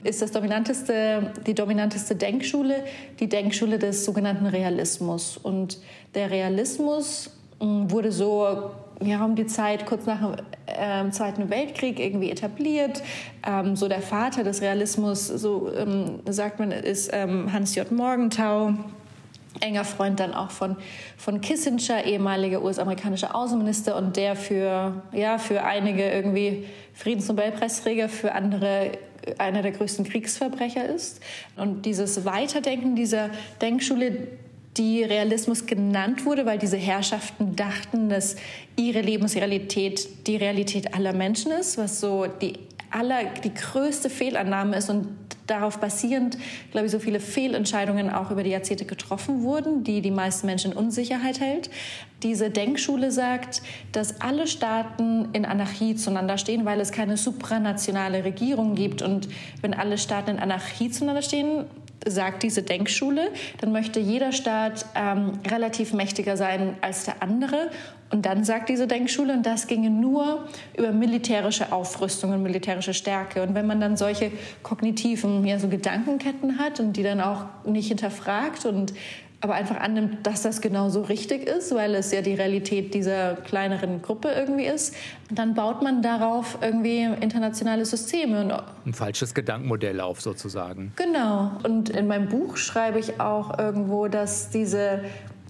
ist 0.05 0.23
das 0.23 0.31
dominanteste, 0.31 1.33
die 1.47 1.55
dominanteste 1.55 2.15
Denkschule 2.15 2.85
die 3.19 3.29
Denkschule 3.29 3.79
des 3.79 4.05
sogenannten 4.05 4.47
Realismus. 4.47 5.37
Und 5.37 5.79
der 6.15 6.31
Realismus 6.31 7.31
hm, 7.61 7.91
wurde 7.91 8.13
so 8.13 8.71
ja, 9.03 9.25
um 9.25 9.35
die 9.35 9.47
Zeit 9.47 9.87
kurz 9.87 10.05
nach 10.07 10.21
dem 10.21 11.09
äh, 11.09 11.11
Zweiten 11.11 11.49
Weltkrieg 11.49 11.99
irgendwie 11.99 12.31
etabliert. 12.31 13.03
Ähm, 13.47 13.75
so 13.75 13.89
der 13.89 14.03
Vater 14.03 14.45
des 14.45 14.61
Realismus, 14.61 15.27
so 15.27 15.73
ähm, 15.75 16.21
sagt 16.29 16.61
man, 16.61 16.71
ist 16.71 17.11
ähm, 17.13 17.51
Hans 17.53 17.75
J. 17.75 17.91
Morgenthau 17.91 18.75
enger 19.61 19.85
Freund 19.85 20.21
dann 20.21 20.35
auch 20.35 20.51
von, 20.51 20.77
von 21.17 21.41
Kissinger, 21.41 22.05
ehemaliger 22.05 22.63
US-amerikanischer 22.63 23.35
Außenminister 23.35 23.97
und 23.97 24.17
der 24.17 24.37
für, 24.37 25.03
ja, 25.13 25.39
für 25.39 25.63
einige 25.63 26.11
irgendwie 26.11 26.67
Friedensnobelpreisträger, 26.95 28.09
für 28.09 28.33
andere 28.33 28.93
einer 29.39 29.63
der 29.63 29.73
größten 29.73 30.05
Kriegsverbrecher 30.05 30.87
ist. 30.87 31.21
Und 31.57 31.85
dieses 31.85 32.25
Weiterdenken 32.25 32.97
dieser 32.97 33.31
Denkschule, 33.61 34.29
die 34.77 35.03
Realismus 35.03 35.67
genannt 35.67 36.25
wurde, 36.25 36.47
weil 36.47 36.59
diese 36.59 36.77
Herrschaften 36.77 37.57
dachten, 37.57 38.09
dass 38.09 38.37
ihre 38.77 39.01
Lebensrealität 39.01 40.27
die 40.27 40.37
Realität 40.37 40.95
aller 40.95 41.13
Menschen 41.13 41.51
ist, 41.53 41.77
was 41.77 42.01
so 42.01 42.27
die 42.27 42.55
aller, 42.91 43.25
die 43.45 43.55
größte 43.55 44.11
Fehlannahme 44.11 44.77
ist 44.77 44.91
und 44.91 45.09
darauf 45.47 45.79
basierend, 45.79 46.39
glaube 46.71 46.87
ich, 46.87 46.93
so 46.93 46.99
viele 46.99 47.21
Fehlentscheidungen 47.21 48.11
auch 48.11 48.31
über 48.31 48.43
die 48.43 48.51
Jahrzehnte 48.51 48.85
getroffen 48.85 49.43
wurden, 49.43 49.85
die 49.85 50.01
die 50.01 50.11
meisten 50.11 50.47
Menschen 50.47 50.73
in 50.73 50.79
Unsicherheit 50.79 51.41
hält. 51.41 51.71
Diese 52.23 52.51
Denkschule 52.51 53.11
sagt, 53.11 53.63
dass 53.93 54.21
alle 54.21 54.47
Staaten 54.47 55.29
in 55.33 55.45
Anarchie 55.45 55.97
zueinander 55.97 56.39
stehen, 56.39 56.65
weil 56.65 56.81
es 56.81 56.93
keine 56.93 57.17
supranationale 57.17 58.25
Regierung 58.25 58.75
gibt. 58.75 59.03
Und 59.03 59.29
wenn 59.61 59.75
alle 59.75 59.99
Staaten 59.99 60.31
in 60.31 60.39
Anarchie 60.39 60.91
zueinander 60.91 61.23
stehen, 61.23 61.65
sagt 62.07 62.43
diese 62.43 62.63
Denkschule, 62.63 63.31
dann 63.61 63.73
möchte 63.73 64.01
jeder 64.01 64.33
Staat 64.33 64.87
ähm, 64.95 65.33
relativ 65.51 65.93
mächtiger 65.93 66.37
sein 66.37 66.77
als 66.81 67.05
der 67.05 67.23
andere. 67.23 67.71
Und 68.11 68.27
dann 68.27 68.43
sagt 68.43 68.69
diese 68.69 68.89
Denkschule, 68.89 69.33
und 69.33 69.47
das 69.47 69.69
ginge 69.69 69.91
nur 69.91 70.49
über 70.77 70.91
militärische 70.91 71.73
Aufrüstung 71.73 72.33
und 72.33 72.43
militärische 72.43 72.93
Stärke. 72.93 73.43
Und 73.43 73.55
wenn 73.55 73.67
man 73.67 73.81
dann 73.81 73.97
solche 73.97 74.33
kognitiven 74.63 75.47
ja, 75.47 75.59
so 75.59 75.69
Gedankenketten 75.69 76.59
hat 76.59 76.81
und 76.81 76.95
die 76.95 77.05
dann 77.05 77.21
auch 77.21 77.45
nicht 77.65 77.89
hinterfragt 77.89 78.67
und 78.67 78.93
aber 79.43 79.55
einfach 79.55 79.79
annimmt, 79.79 80.27
dass 80.27 80.43
das 80.43 80.61
genau 80.61 80.91
so 80.91 81.01
richtig 81.03 81.49
ist, 81.49 81.75
weil 81.75 81.95
es 81.95 82.13
ja 82.13 82.21
die 82.21 82.35
Realität 82.35 82.93
dieser 82.93 83.37
kleineren 83.37 84.03
Gruppe 84.03 84.29
irgendwie 84.29 84.67
ist, 84.67 84.95
dann 85.31 85.55
baut 85.55 85.83
man 85.83 86.03
darauf 86.03 86.59
irgendwie 86.61 87.05
internationale 87.21 87.87
Systeme. 87.87 88.43
Und 88.43 88.53
Ein 88.85 88.93
falsches 88.93 89.33
Gedankenmodell 89.33 90.01
auf 90.01 90.21
sozusagen. 90.21 90.93
Genau. 90.97 91.53
Und 91.63 91.89
in 91.89 92.07
meinem 92.07 92.29
Buch 92.29 92.59
schreibe 92.59 92.99
ich 92.99 93.19
auch 93.19 93.59
irgendwo, 93.59 94.09
dass 94.09 94.51
diese 94.51 95.05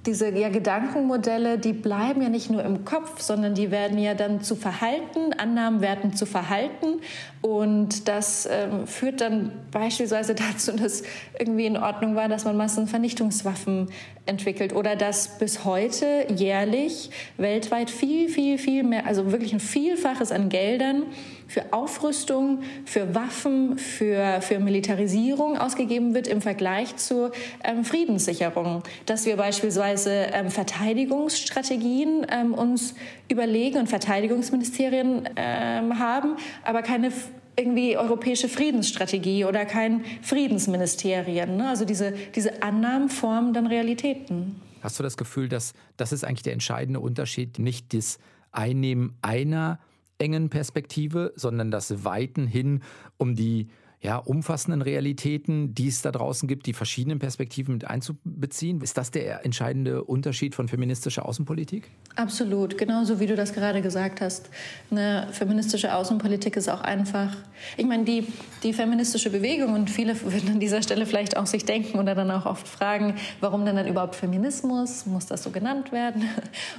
diese 0.07 0.31
ja, 0.31 0.49
Gedankenmodelle, 0.49 1.59
die 1.59 1.75
bleiben 1.75 2.23
ja 2.23 2.31
nicht 2.31 2.51
nur 2.51 2.65
im 2.65 2.85
Kopf, 2.87 3.21
sondern 3.21 3.55
die 3.55 3.71
werden 3.71 3.99
ja 3.99 4.15
dann 4.15 4.41
zu 4.41 4.57
Verhalten, 4.57 5.35
Annahmen 5.37 5.83
werden 5.83 6.15
zu 6.15 6.25
Verhalten. 6.25 7.01
Und 7.43 8.09
das 8.09 8.49
ähm, 8.51 8.87
führt 8.87 9.21
dann 9.21 9.53
beispielsweise 9.71 10.35
dazu, 10.53 10.73
dass 10.73 11.03
irgendwie 11.39 11.67
in 11.67 11.77
Ordnung 11.77 12.15
war, 12.15 12.29
dass 12.29 12.45
man 12.45 12.57
Massenvernichtungswaffen 12.57 13.91
entwickelt 14.25 14.75
oder 14.75 14.97
dass 14.97 15.39
bis 15.39 15.65
heute 15.65 16.27
jährlich 16.35 17.11
weltweit 17.37 17.91
viel, 17.91 18.29
viel, 18.29 18.57
viel 18.57 18.85
mehr, 18.85 19.07
also 19.07 19.33
wirklich 19.33 19.53
ein 19.53 19.61
Vielfaches 19.61 20.33
an 20.33 20.49
Geldern 20.49 21.05
für 21.51 21.73
Aufrüstung, 21.73 22.63
für 22.85 23.13
Waffen, 23.13 23.77
für, 23.77 24.41
für 24.41 24.61
Militarisierung 24.61 25.59
ausgegeben 25.59 26.15
wird 26.15 26.29
im 26.29 26.41
Vergleich 26.41 26.97
zur 26.97 27.33
ähm, 27.65 27.85
Friedenssicherung. 27.85 28.85
Dass 29.05 29.27
wir 29.27 29.37
beispielsweise 29.37 30.13
ähm, 30.33 30.51
Verteidigungsstrategien 30.51 32.25
ähm, 32.31 32.55
uns 32.55 32.95
überlegen 33.29 33.79
und 33.79 33.89
Verteidigungsministerien 33.89 35.29
ähm, 35.35 35.99
haben, 35.99 36.37
aber 36.63 36.83
keine 36.83 37.11
irgendwie 37.57 37.97
europäische 37.97 38.49
Friedensstrategie 38.49 39.45
oder 39.45 39.65
kein 39.65 40.05
Friedensministerien. 40.23 41.57
Ne? 41.57 41.69
Also 41.69 41.85
diese, 41.85 42.13
diese 42.37 42.63
Annahmen 42.63 43.09
formen 43.09 43.53
dann 43.53 43.67
Realitäten. 43.67 44.61
Hast 44.83 45.01
du 45.01 45.03
das 45.03 45.17
Gefühl, 45.17 45.49
dass 45.49 45.75
das 45.97 46.13
ist 46.13 46.25
eigentlich 46.25 46.45
der 46.45 46.53
entscheidende 46.53 47.01
Unterschied, 47.01 47.59
nicht 47.59 47.93
das 47.93 48.21
Einnehmen 48.53 49.17
einer 49.21 49.81
engen 50.21 50.51
Perspektive, 50.51 51.33
sondern 51.37 51.71
das 51.71 52.05
Weiten 52.05 52.47
hin 52.47 52.83
um 53.17 53.35
die 53.35 53.69
ja, 54.03 54.17
umfassenden 54.17 54.81
Realitäten, 54.81 55.75
die 55.75 55.89
es 55.89 56.01
da 56.01 56.11
draußen 56.11 56.49
gibt, 56.49 56.65
die 56.67 56.73
verschiedenen 56.73 57.19
Perspektiven 57.19 57.75
mit 57.75 57.87
einzubeziehen? 57.87 58.81
Ist 58.81 58.97
das 58.97 59.11
der 59.11 59.45
entscheidende 59.45 60.05
Unterschied 60.05 60.55
von 60.55 60.69
feministischer 60.69 61.27
Außenpolitik? 61.27 61.91
Absolut, 62.17 62.79
genauso 62.79 63.21
wie 63.21 63.27
du 63.27 63.37
das 63.37 63.53
gerade 63.53 63.83
gesagt 63.83 64.23
hast. 64.23 64.49
Eine 64.91 65.29
feministische 65.33 65.95
Außenpolitik 65.95 66.57
ist 66.57 66.69
auch 66.71 66.81
einfach, 66.81 67.37
ich 67.77 67.85
meine, 67.85 68.05
die, 68.05 68.27
die 68.63 68.73
feministische 68.73 69.29
Bewegung 69.29 69.75
und 69.75 69.91
viele 69.91 70.19
würden 70.23 70.49
an 70.51 70.61
dieser 70.61 70.83
Stelle 70.83 71.05
vielleicht 71.05 71.37
auch 71.37 71.47
sich 71.47 71.67
denken 71.67 71.99
oder 71.99 72.15
dann 72.15 72.31
auch 72.31 72.47
oft 72.47 72.67
fragen, 72.67 73.17
warum 73.41 73.67
denn 73.67 73.77
dann 73.77 73.87
überhaupt 73.87 74.17
Feminismus? 74.17 75.05
Muss 75.05 75.27
das 75.27 75.43
so 75.43 75.51
genannt 75.51 75.93
werden? 75.93 76.25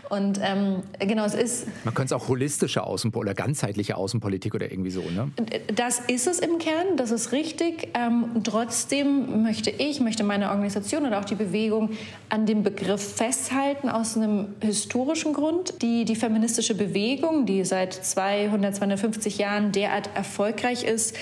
Und 0.09 0.39
ähm, 0.41 0.81
genau, 0.97 1.25
es 1.25 1.35
ist... 1.35 1.67
Man 1.85 1.93
könnte 1.93 2.15
es 2.15 2.21
auch 2.21 2.27
holistische 2.27 2.83
Außenpolitik 2.83 3.21
oder 3.21 3.33
ganzheitliche 3.35 3.97
Außenpolitik 3.97 4.55
oder 4.55 4.71
irgendwie 4.71 4.89
so, 4.89 5.01
ne? 5.01 5.29
Das 5.75 5.99
ist 5.99 6.27
es 6.27 6.39
im 6.39 6.57
Kern, 6.57 6.97
das 6.97 7.10
ist 7.11 7.31
richtig. 7.31 7.89
Ähm, 7.93 8.41
trotzdem 8.43 9.43
möchte 9.43 9.69
ich, 9.69 9.99
möchte 9.99 10.23
meine 10.23 10.49
Organisation 10.49 11.05
oder 11.05 11.19
auch 11.19 11.25
die 11.25 11.35
Bewegung 11.35 11.91
an 12.29 12.45
dem 12.45 12.63
Begriff 12.63 13.15
festhalten 13.15 13.89
aus 13.89 14.17
einem 14.17 14.55
historischen 14.61 15.33
Grund. 15.33 15.81
Die, 15.81 16.05
die 16.05 16.15
feministische 16.15 16.75
Bewegung, 16.75 17.45
die 17.45 17.63
seit 17.63 17.93
200, 17.93 18.75
250 18.75 19.37
Jahren 19.37 19.71
derart 19.71 20.09
erfolgreich 20.15 20.83
ist, 20.83 21.15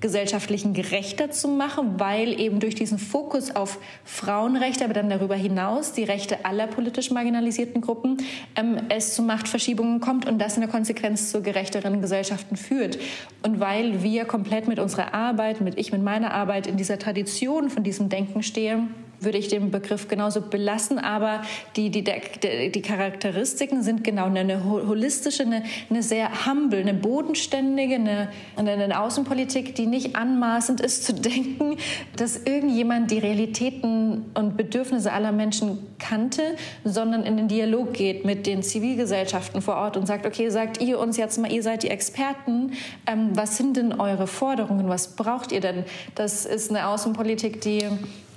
gesellschaftlichen 0.00 0.74
gerechter 0.74 1.30
zu 1.30 1.48
machen, 1.48 1.98
weil 1.98 2.38
eben 2.38 2.60
durch 2.60 2.74
diesen 2.74 2.98
Fokus 2.98 3.54
auf 3.54 3.78
Frauenrechte, 4.04 4.84
aber 4.84 4.92
dann 4.92 5.08
darüber 5.08 5.34
hinaus 5.34 5.92
die 5.92 6.04
Rechte 6.04 6.44
aller 6.44 6.66
politisch 6.66 7.10
marginalisierten 7.10 7.80
Gruppen, 7.80 8.18
ähm, 8.56 8.76
es 8.88 9.14
zu 9.14 9.22
Machtverschiebungen 9.22 10.00
kommt 10.00 10.26
und 10.26 10.38
das 10.38 10.56
in 10.56 10.60
der 10.60 10.70
Konsequenz 10.70 11.30
zu 11.30 11.42
gerechteren 11.42 12.00
Gesellschaften 12.02 12.56
führt. 12.56 12.98
Und 13.42 13.58
weil 13.60 14.02
wir 14.02 14.26
komplett 14.26 14.68
mit 14.68 14.78
unserer 14.78 15.14
Arbeit, 15.14 15.60
mit 15.60 15.78
ich 15.78 15.92
mit 15.92 16.02
meiner 16.02 16.32
Arbeit 16.32 16.66
in 16.66 16.76
dieser 16.76 16.98
Tradition 16.98 17.70
von 17.70 17.82
diesem 17.82 18.08
Denken 18.08 18.42
stehen, 18.42 18.94
würde 19.20 19.38
ich 19.38 19.48
den 19.48 19.70
Begriff 19.70 20.08
genauso 20.08 20.40
belassen, 20.40 20.98
aber 20.98 21.42
die, 21.76 21.90
die, 21.90 22.02
die, 22.02 22.82
Charakteristiken 22.82 23.82
sind 23.82 24.04
genau 24.04 24.26
eine 24.26 24.64
holistische, 24.64 25.42
eine, 25.44 25.62
eine 25.90 26.02
sehr 26.02 26.46
humble, 26.46 26.80
eine 26.80 26.94
bodenständige, 26.94 27.94
eine, 27.96 28.28
eine 28.56 29.00
Außenpolitik, 29.00 29.74
die 29.74 29.86
nicht 29.86 30.16
anmaßend 30.16 30.80
ist 30.80 31.04
zu 31.04 31.14
denken, 31.26 31.76
dass 32.16 32.36
irgendjemand 32.44 33.10
die 33.10 33.18
Realitäten 33.18 34.26
und 34.34 34.56
Bedürfnisse 34.56 35.12
aller 35.12 35.32
Menschen 35.32 35.78
kannte, 35.98 36.42
sondern 36.84 37.24
in 37.24 37.36
den 37.36 37.48
Dialog 37.48 37.94
geht 37.94 38.24
mit 38.24 38.46
den 38.46 38.62
Zivilgesellschaften 38.62 39.62
vor 39.62 39.76
Ort 39.76 39.96
und 39.96 40.06
sagt, 40.06 40.26
okay, 40.26 40.50
sagt 40.50 40.80
ihr 40.80 40.98
uns 40.98 41.16
jetzt 41.16 41.38
mal, 41.38 41.50
ihr 41.50 41.62
seid 41.62 41.82
die 41.82 41.90
Experten, 41.90 42.72
ähm, 43.06 43.30
was 43.34 43.56
sind 43.56 43.76
denn 43.76 43.98
eure 43.98 44.26
Forderungen, 44.26 44.88
was 44.88 45.16
braucht 45.16 45.52
ihr 45.52 45.60
denn? 45.60 45.84
Das 46.14 46.46
ist 46.46 46.70
eine 46.70 46.86
Außenpolitik, 46.88 47.60
die 47.60 47.84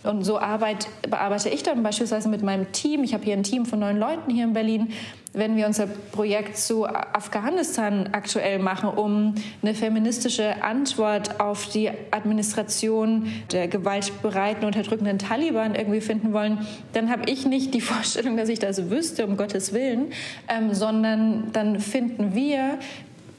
und 0.03 0.24
so 0.24 0.39
arbeit, 0.39 0.88
bearbeite 1.10 1.50
ich 1.50 1.63
dann 1.63 1.84
beispielsweise 1.84 2.29
mit 2.29 2.41
meinem 2.41 2.72
Team. 2.72 3.03
Ich 3.03 3.13
habe 3.13 3.24
hier 3.24 3.34
ein 3.34 3.44
Team 3.44 3.65
von 3.65 3.79
neun 3.79 3.98
Leuten 3.98 4.32
hier 4.32 4.46
in 4.46 4.53
Berlin. 4.53 4.89
Wenn 5.34 5.58
wir 5.58 5.68
unser 5.68 5.86
Projekt 5.86 6.58
zu 6.58 6.88
Afghanistan 6.88 8.10
aktuell 8.13 8.58
machen, 8.58 8.89
um 8.89 9.36
eine 9.62 9.75
feministische 9.75 10.63
Antwort 10.63 11.39
auf 11.39 11.68
die 11.68 11.91
Administration 12.12 13.32
der 13.51 13.68
gewaltbereiten, 13.68 14.65
unterdrückenden 14.65 15.20
Taliban 15.20 15.75
irgendwie 15.75 16.01
finden 16.01 16.34
wollen, 16.34 16.65
dann 16.94 17.12
habe 17.12 17.29
ich 17.29 17.46
nicht 17.46 17.74
die 17.74 17.82
Vorstellung, 17.89 18.38
dass 18.38 18.50
ich 18.50 18.60
das 18.60 18.89
wüsste, 18.89 19.27
um 19.27 19.38
Gottes 19.38 19.74
Willen, 19.74 20.08
ähm, 20.48 20.74
sondern 20.74 21.51
dann 21.51 21.79
finden 21.79 22.34
wir 22.34 22.79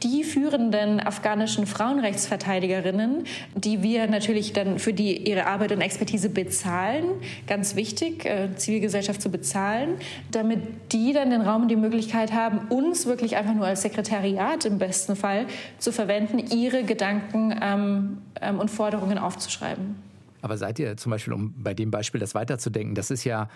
die 0.03 0.25
führenden 0.25 1.01
afghanischen 1.01 1.67
Frauenrechtsverteidigerinnen, 1.67 3.25
die 3.55 3.83
wir 3.83 4.07
natürlich 4.07 4.53
dann 4.53 4.79
für 4.79 4.93
die 4.93 5.29
ihre 5.29 5.47
Arbeit 5.47 5.73
und 5.73 5.81
Expertise 5.81 6.31
bezahlen, 6.31 7.05
ganz 7.47 7.77
wichtig, 7.77 8.25
äh, 8.25 8.55
Zivilgesellschaft 8.57 9.21
zu 9.21 9.31
bezahlen, 9.31 9.97
damit 10.31 10.61
die 10.93 11.13
dann 11.13 11.31
den 11.31 11.43
Raum 11.43 11.63
und 11.63 11.69
die 11.69 11.77
Möglichkeit 11.77 12.33
haben, 12.33 12.69
uns 12.69 13.07
wirklich 13.07 13.37
einfach 13.37 13.55
nur 13.55 13.67
als 13.67 13.83
Sekretariat 13.83 14.65
im 14.65 14.79
besten 14.79 15.17
Fall 15.17 15.47
zu 15.79 15.93
verwenden, 15.93 16.39
ihre 16.39 16.85
Gedanken 16.85 17.55
ähm, 17.61 18.19
ähm, 18.41 18.59
und 18.59 18.71
Forderungen 18.71 19.19
aufzuschreiben. 19.19 19.97
Aber 20.43 20.57
seid 20.57 20.79
ihr 20.79 20.97
zum 20.97 21.11
Beispiel, 21.11 21.35
um 21.35 21.55
bei 21.59 21.75
dem 21.75 21.91
Beispiel 21.91 22.21
das 22.21 22.35
weiterzudenken, 22.35 22.95
das 22.95 23.11
ist 23.11 23.25
ja 23.25 23.49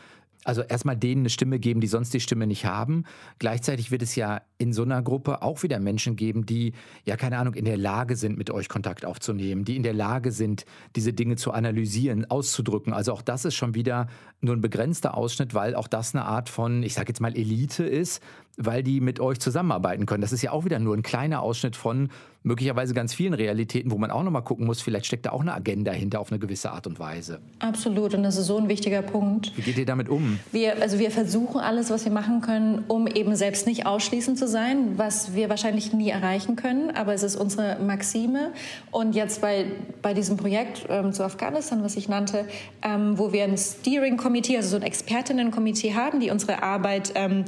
also 0.45 0.63
erstmal 0.63 0.97
denen 0.97 1.23
eine 1.23 1.31
Stimme 1.31 1.59
geben, 1.59 1.81
die 1.81 1.87
sonst 1.87 2.13
die 2.13 2.21
Stimme 2.21 2.47
nicht 2.47 2.65
haben. 2.65 3.05
Gleichzeitig 3.39 3.91
wird 3.91 4.03
es 4.03 4.15
ja 4.15 4.43
in 4.59 4.73
so 4.73 4.83
einer 4.83 5.03
Gruppe 5.03 5.43
auch 5.43 5.63
wieder 5.63 5.79
Menschen 5.79 6.17
geben, 6.17 6.47
die, 6.47 6.73
ja, 7.05 7.17
keine 7.17 7.39
Ahnung, 7.39 7.55
in 7.55 7.65
der 7.65 7.77
Lage 7.77 8.17
sind, 8.17 8.37
mit 8.37 8.51
euch 8.51 8.69
Kontakt 8.69 9.05
aufzunehmen, 9.05 9.65
die 9.65 9.77
in 9.77 9.83
der 9.83 9.95
Lage 9.95 10.33
sind, 10.33 10.65
diese 10.97 11.13
Dinge 11.13 11.37
zu 11.37 11.53
analysieren, 11.53 12.31
auszudrücken. 12.31 12.93
Also 12.93 13.13
auch 13.13 13.23
das 13.23 13.45
ist 13.45 13.55
schon 13.55 13.75
wieder 13.75 14.09
nur 14.41 14.55
ein 14.55 14.61
begrenzter 14.61 15.17
Ausschnitt, 15.17 15.55
weil 15.55 15.75
auch 15.75 15.89
das 15.89 16.15
eine 16.15 16.25
Art 16.25 16.49
von, 16.49 16.83
ich 16.83 16.95
sage 16.95 17.09
jetzt 17.09 17.21
mal, 17.21 17.37
Elite 17.37 17.85
ist, 17.85 18.23
weil 18.57 18.83
die 18.83 19.01
mit 19.01 19.21
euch 19.21 19.41
zusammenarbeiten 19.41 20.07
können. 20.07 20.21
Das 20.21 20.33
ist 20.33 20.43
ja 20.43 20.53
auch 20.53 20.65
wieder 20.65 20.79
nur 20.79 20.97
ein 20.97 21.03
kleiner 21.03 21.43
Ausschnitt 21.43 21.77
von 21.77 22.11
möglicherweise 22.45 22.93
ganz 22.93 23.15
vielen 23.15 23.33
Realitäten, 23.33 23.91
wo 23.91 23.97
man 23.97 24.11
auch 24.11 24.23
nochmal 24.23 24.43
gucken 24.43 24.67
muss, 24.67 24.83
vielleicht 24.83 25.07
steckt 25.07 25.25
da 25.27 25.33
auch 25.33 25.41
eine 25.41 25.55
Agenda 25.55 25.93
hinter 25.93 26.21
auf 26.21 26.31
eine 26.31 26.39
gewisse 26.39 26.71
Art 26.71 26.87
und 26.87 27.01
Weise. 27.01 27.41
Absolut, 27.59 28.15
und 28.15 28.23
das 28.23 28.37
ist 28.37 28.47
so 28.47 28.59
ein 28.59 28.69
wichtiger 28.69 29.01
Punkt. 29.01 29.57
Wie 29.57 29.63
geht 29.63 29.79
ihr 29.79 29.87
damit 29.87 30.11
um? 30.11 30.39
Wir, 30.53 30.81
also 30.81 30.99
wir 30.99 31.11
versuchen 31.11 31.59
alles, 31.59 31.89
was 31.89 32.05
wir 32.05 32.13
machen 32.13 32.43
können, 32.43 32.85
um 32.87 33.07
eben 33.07 33.35
selbst 33.35 33.67
nicht 33.67 33.87
ausschließend 33.87 34.39
zu 34.39 34.47
sein, 34.47 34.99
was 34.99 35.35
wir 35.35 35.49
wahrscheinlich 35.49 35.95
nie 35.95 36.11
erreichen 36.11 36.55
können, 36.55 36.91
aber 36.91 37.15
es 37.15 37.23
ist 37.23 37.37
unsere 37.37 37.79
Maxime. 37.83 38.53
Und 38.91 39.15
jetzt 39.15 39.41
bei, 39.41 39.65
bei 40.03 40.13
diesem 40.13 40.37
Projekt 40.37 40.85
ähm, 40.91 41.15
zu 41.15 41.25
Afghanistan, 41.25 41.83
was 41.83 41.97
ich 41.97 42.11
nannte, 42.11 42.47
ähm, 42.83 43.17
wo 43.17 43.33
wir 43.33 43.45
ein 43.45 43.57
Steering 43.57 44.19
Committee, 44.19 44.59
also 44.59 44.69
so 44.69 44.77
ein 44.77 44.83
Expertinnen-Komitee 44.83 45.95
haben, 45.95 46.21
die 46.21 46.31
unsere 46.31 46.63
Arbeit 46.63 47.13
ähm, 47.15 47.47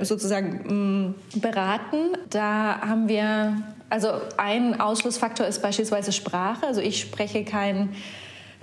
sozusagen 0.00 1.14
mm, 1.34 1.40
beraten. 1.40 2.16
Da 2.30 2.80
haben 2.80 3.08
wir, 3.08 3.62
also 3.90 4.08
ein 4.36 4.80
Ausschlussfaktor 4.80 5.46
ist 5.46 5.62
beispielsweise 5.62 6.12
Sprache. 6.12 6.66
Also 6.66 6.80
ich 6.80 7.00
spreche 7.00 7.44
kein 7.44 7.94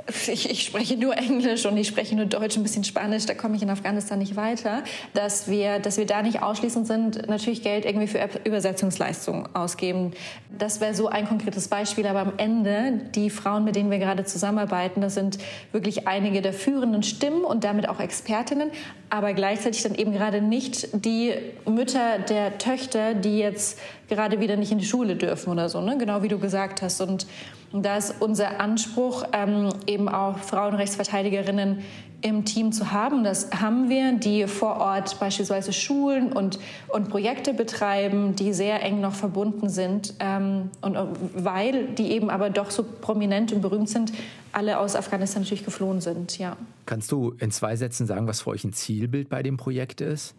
ich, 0.28 0.50
ich, 0.50 0.64
spreche 0.64 0.98
nur 0.98 1.18
Englisch 1.18 1.66
und 1.66 1.78
ich 1.78 1.88
spreche 1.88 2.16
nur 2.16 2.26
Deutsch, 2.26 2.58
ein 2.58 2.64
bisschen 2.64 2.84
Spanisch, 2.84 3.26
da 3.26 3.34
komme 3.34 3.56
ich 3.56 3.62
in 3.62 3.70
Afghanistan 3.70 4.20
nicht 4.20 4.36
weiter, 4.36 4.84
dass 5.14 5.50
wir, 5.50 5.80
dass 5.80 5.98
wir 5.98 6.06
da 6.06 6.22
nicht 6.22 6.42
ausschließend 6.42 6.88
sind, 6.88 7.30
natürlich 7.30 7.64
Geld 7.64 7.86
irgendwie 7.86 8.08
für 8.08 8.20
Übersetzungsleistungen 8.44 9.56
ausgeben. 9.56 10.12
Das 10.58 10.82
wäre 10.82 10.94
so 10.94 11.08
ein 11.08 11.28
konkretes 11.28 11.68
Beispiel, 11.68 12.06
aber 12.06 12.20
am 12.20 12.34
Ende, 12.38 13.02
die 13.16 13.30
Frauen, 13.30 13.64
mit 13.64 13.76
denen 13.76 13.92
wir 13.92 14.00
gerade 14.00 14.26
zusammenarbeiten, 14.26 15.02
das 15.02 15.14
sind 15.14 15.38
wirklich 15.72 16.08
einige 16.08 16.42
der 16.42 16.54
führenden 16.54 17.04
Stimmen 17.04 17.44
und 17.44 17.64
damit 17.64 17.88
auch 17.88 18.00
Expertinnen, 18.00 18.72
aber 19.10 19.34
gleichzeitig 19.34 19.84
dann 19.84 19.96
eben 19.96 20.12
gerade 20.12 20.42
nicht 20.42 20.90
die 21.06 21.34
Mütter 21.66 22.20
der 22.20 22.58
Töchter, 22.58 23.14
die 23.14 23.38
jetzt 23.38 23.80
gerade 24.16 24.40
wieder 24.40 24.56
nicht 24.56 24.72
in 24.72 24.80
die 24.80 24.86
Schule 24.86 25.16
dürfen 25.16 25.52
oder 25.52 25.70
so, 25.70 25.82
ne? 25.82 25.98
genau 25.98 26.24
wie 26.24 26.28
du 26.28 26.40
gesagt 26.40 26.82
hast. 26.82 27.02
Und 27.02 27.26
da 27.72 27.98
ist 27.98 28.16
unser 28.20 28.60
Anspruch, 28.60 29.26
ähm, 29.34 29.70
eben 29.88 30.08
auch 30.08 30.38
Frauenrechtsverteidigerinnen 30.38 31.80
im 32.24 32.46
Team 32.46 32.72
zu 32.72 32.92
haben. 32.92 33.24
Das 33.24 33.50
haben 33.52 33.90
wir, 33.90 34.14
die 34.14 34.48
vor 34.48 34.78
Ort 34.78 35.20
beispielsweise 35.20 35.74
Schulen 35.74 36.32
und, 36.32 36.58
und 36.88 37.10
Projekte 37.10 37.54
betreiben, 37.54 38.36
die 38.36 38.54
sehr 38.54 38.82
eng 38.82 39.02
noch 39.02 39.14
verbunden 39.14 39.70
sind. 39.70 40.14
Ähm, 40.20 40.70
und 40.82 40.98
weil 41.36 41.88
die 41.88 42.12
eben 42.12 42.30
aber 42.30 42.50
doch 42.50 42.72
so 42.72 42.86
prominent 43.02 43.52
und 43.52 43.62
berühmt 43.62 43.90
sind, 43.90 44.14
alle 44.54 44.80
aus 44.80 44.96
Afghanistan 44.96 45.44
natürlich 45.44 45.66
geflohen 45.66 46.00
sind. 46.00 46.38
Ja. 46.38 46.56
Kannst 46.86 47.12
du 47.12 47.34
in 47.40 47.52
zwei 47.52 47.76
Sätzen 47.76 48.08
sagen, 48.08 48.26
was 48.26 48.42
für 48.42 48.52
euch 48.52 48.64
ein 48.64 48.74
Zielbild 48.74 49.28
bei 49.30 49.44
dem 49.44 49.58
Projekt 49.58 50.00
ist? 50.00 50.34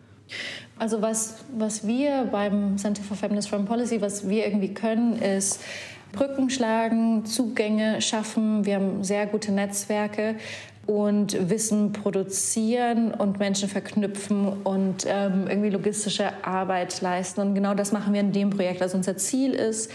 Also 0.78 1.02
was, 1.02 1.36
was 1.56 1.86
wir 1.86 2.28
beim 2.30 2.76
Center 2.78 3.02
for 3.02 3.16
Feminist 3.16 3.48
Foreign 3.48 3.66
Policy, 3.66 4.00
was 4.00 4.28
wir 4.28 4.46
irgendwie 4.46 4.74
können, 4.74 5.20
ist 5.20 5.60
Brücken 6.12 6.50
schlagen, 6.50 7.24
Zugänge 7.24 8.00
schaffen. 8.00 8.64
Wir 8.64 8.76
haben 8.76 9.04
sehr 9.04 9.26
gute 9.26 9.52
Netzwerke 9.52 10.36
und 10.86 11.48
Wissen 11.50 11.92
produzieren 11.92 13.12
und 13.12 13.38
Menschen 13.38 13.68
verknüpfen 13.68 14.48
und 14.64 15.06
ähm, 15.06 15.46
irgendwie 15.48 15.70
logistische 15.70 16.44
Arbeit 16.44 17.00
leisten. 17.00 17.40
Und 17.40 17.54
genau 17.54 17.74
das 17.74 17.92
machen 17.92 18.12
wir 18.12 18.20
in 18.20 18.32
dem 18.32 18.50
Projekt. 18.50 18.82
Also 18.82 18.96
unser 18.96 19.16
Ziel 19.16 19.54
ist, 19.54 19.90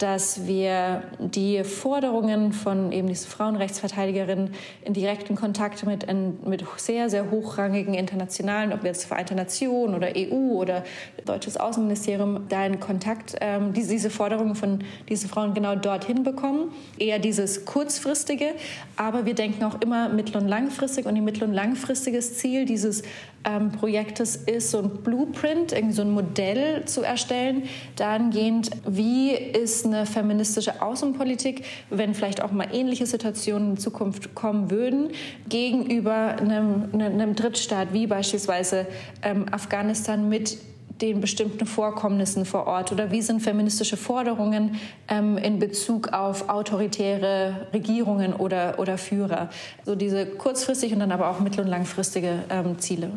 dass 0.00 0.46
wir 0.46 1.02
die 1.18 1.62
Forderungen 1.62 2.54
von 2.54 2.90
eben 2.90 3.06
diesen 3.06 3.28
Frauenrechtsverteidigerinnen 3.28 4.54
in 4.82 4.94
direkten 4.94 5.36
Kontakt 5.36 5.84
mit, 5.84 6.06
mit 6.46 6.64
sehr, 6.78 7.10
sehr 7.10 7.30
hochrangigen 7.30 7.92
internationalen, 7.92 8.72
ob 8.72 8.82
jetzt 8.82 9.04
Vereinte 9.04 9.34
Nationen 9.34 9.94
oder 9.94 10.08
EU 10.16 10.54
oder 10.54 10.84
deutsches 11.26 11.58
Außenministerium, 11.58 12.46
da 12.48 12.64
in 12.64 12.80
Kontakt 12.80 13.36
ähm, 13.42 13.74
diese, 13.74 13.90
diese 13.90 14.08
Forderungen 14.08 14.54
von 14.54 14.78
diesen 15.10 15.28
Frauen 15.28 15.52
genau 15.52 15.74
dorthin 15.74 16.22
bekommen. 16.22 16.72
Eher 16.98 17.18
dieses 17.18 17.66
kurzfristige, 17.66 18.54
aber 18.96 19.26
wir 19.26 19.34
denken 19.34 19.62
auch 19.64 19.82
immer 19.82 20.08
mittel- 20.08 20.38
und 20.38 20.48
langfristig 20.48 21.04
und 21.04 21.14
die 21.14 21.20
mittel- 21.20 21.44
und 21.44 21.52
langfristiges 21.52 22.38
Ziel 22.38 22.64
dieses 22.64 23.02
ähm, 23.44 23.72
Projektes 23.72 24.36
ist, 24.36 24.70
so 24.70 24.78
ein 24.78 25.02
Blueprint, 25.02 25.72
irgendwie 25.72 25.94
so 25.94 26.02
ein 26.02 26.10
Modell 26.10 26.84
zu 26.86 27.02
erstellen, 27.02 27.64
dahingehend, 27.96 28.70
wie 28.86 29.32
ist 29.32 29.89
eine 29.92 30.06
feministische 30.06 30.82
Außenpolitik, 30.82 31.64
wenn 31.90 32.14
vielleicht 32.14 32.42
auch 32.42 32.52
mal 32.52 32.68
ähnliche 32.72 33.06
Situationen 33.06 33.72
in 33.72 33.76
Zukunft 33.78 34.34
kommen 34.34 34.70
würden, 34.70 35.10
gegenüber 35.48 36.36
einem, 36.38 36.88
einem 36.92 37.34
Drittstaat 37.34 37.92
wie 37.92 38.06
beispielsweise 38.06 38.86
ähm, 39.22 39.46
Afghanistan 39.50 40.28
mit 40.28 40.58
den 41.00 41.20
bestimmten 41.20 41.66
Vorkommnissen 41.66 42.44
vor 42.44 42.66
Ort 42.66 42.92
oder 42.92 43.10
wie 43.10 43.22
sind 43.22 43.40
feministische 43.40 43.96
Forderungen 43.96 44.76
ähm, 45.08 45.38
in 45.38 45.58
Bezug 45.58 46.12
auf 46.12 46.48
autoritäre 46.48 47.68
Regierungen 47.72 48.34
oder, 48.34 48.78
oder 48.78 48.98
Führer. 48.98 49.48
So 49.84 49.94
diese 49.94 50.26
kurzfristig 50.26 50.92
und 50.92 51.00
dann 51.00 51.12
aber 51.12 51.30
auch 51.30 51.40
mittel- 51.40 51.64
und 51.64 51.70
langfristige 51.70 52.44
ähm, 52.50 52.78
Ziele. 52.78 53.12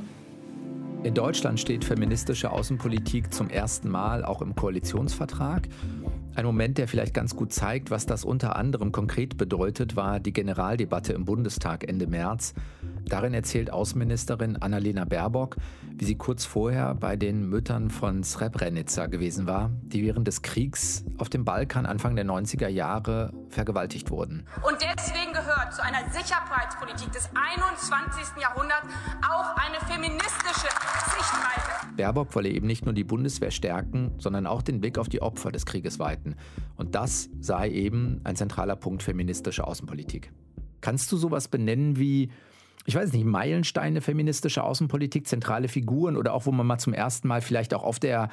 In 1.03 1.13
Deutschland 1.13 1.59
steht 1.59 1.83
feministische 1.83 2.49
Außenpolitik 2.49 3.33
zum 3.33 3.49
ersten 3.49 3.89
Mal 3.89 4.23
auch 4.23 4.41
im 4.41 4.55
Koalitionsvertrag. 4.55 5.67
Ein 6.35 6.45
Moment, 6.45 6.79
der 6.79 6.87
vielleicht 6.87 7.13
ganz 7.13 7.35
gut 7.35 7.53
zeigt, 7.53 7.91
was 7.91 8.07
das 8.07 8.25
unter 8.25 8.55
anderem 8.55 8.91
konkret 8.91 9.37
bedeutet, 9.37 9.95
war 9.95 10.19
die 10.19 10.33
Generaldebatte 10.33 11.13
im 11.13 11.25
Bundestag 11.25 11.87
Ende 11.87 12.07
März. 12.07 12.55
Darin 13.05 13.33
erzählt 13.33 13.71
Außenministerin 13.71 14.57
Annalena 14.57 15.05
Baerbock, 15.05 15.57
wie 15.95 16.05
sie 16.05 16.15
kurz 16.15 16.45
vorher 16.45 16.95
bei 16.95 17.15
den 17.15 17.47
Müttern 17.47 17.89
von 17.89 18.23
Srebrenica 18.23 19.07
gewesen 19.07 19.45
war, 19.45 19.71
die 19.83 20.03
während 20.03 20.27
des 20.27 20.41
Kriegs 20.41 21.03
auf 21.17 21.29
dem 21.29 21.45
Balkan 21.45 21.85
Anfang 21.85 22.15
der 22.15 22.25
90er 22.25 22.67
Jahre 22.67 23.33
vergewaltigt 23.49 24.09
wurden. 24.09 24.45
Und 24.67 24.77
deswegen 24.81 25.33
gehört 25.33 25.73
zu 25.73 25.83
einer 25.83 26.09
Sicherheitspolitik 26.11 27.11
des 27.11 27.29
21. 27.33 28.41
Jahrhunderts 28.41 28.87
auch 29.21 29.55
eine 29.57 29.79
feministische 29.85 30.67
Sichtweise. 31.05 31.95
Baerbock 31.95 32.33
wolle 32.35 32.49
eben 32.49 32.67
nicht 32.67 32.85
nur 32.85 32.93
die 32.93 33.03
Bundeswehr 33.03 33.51
stärken, 33.51 34.11
sondern 34.17 34.47
auch 34.47 34.61
den 34.61 34.81
Blick 34.81 34.97
auf 34.97 35.09
die 35.09 35.21
Opfer 35.21 35.51
des 35.51 35.65
Krieges 35.65 35.99
weiten. 35.99 36.35
Und 36.75 36.95
das 36.95 37.29
sei 37.39 37.69
eben 37.69 38.21
ein 38.23 38.35
zentraler 38.35 38.75
Punkt 38.75 39.03
feministischer 39.03 39.67
Außenpolitik. 39.67 40.31
Kannst 40.81 41.11
du 41.11 41.17
sowas 41.17 41.47
benennen 41.47 41.97
wie 41.97 42.31
ich 42.85 42.95
weiß 42.95 43.13
nicht, 43.13 43.25
Meilensteine 43.25 44.01
feministische 44.01 44.63
Außenpolitik, 44.63 45.27
zentrale 45.27 45.67
Figuren 45.67 46.17
oder 46.17 46.33
auch, 46.33 46.45
wo 46.45 46.51
man 46.51 46.67
mal 46.67 46.79
zum 46.79 46.93
ersten 46.93 47.27
Mal 47.27 47.41
vielleicht 47.41 47.73
auch 47.73 47.83
auf 47.83 47.99
der 47.99 48.29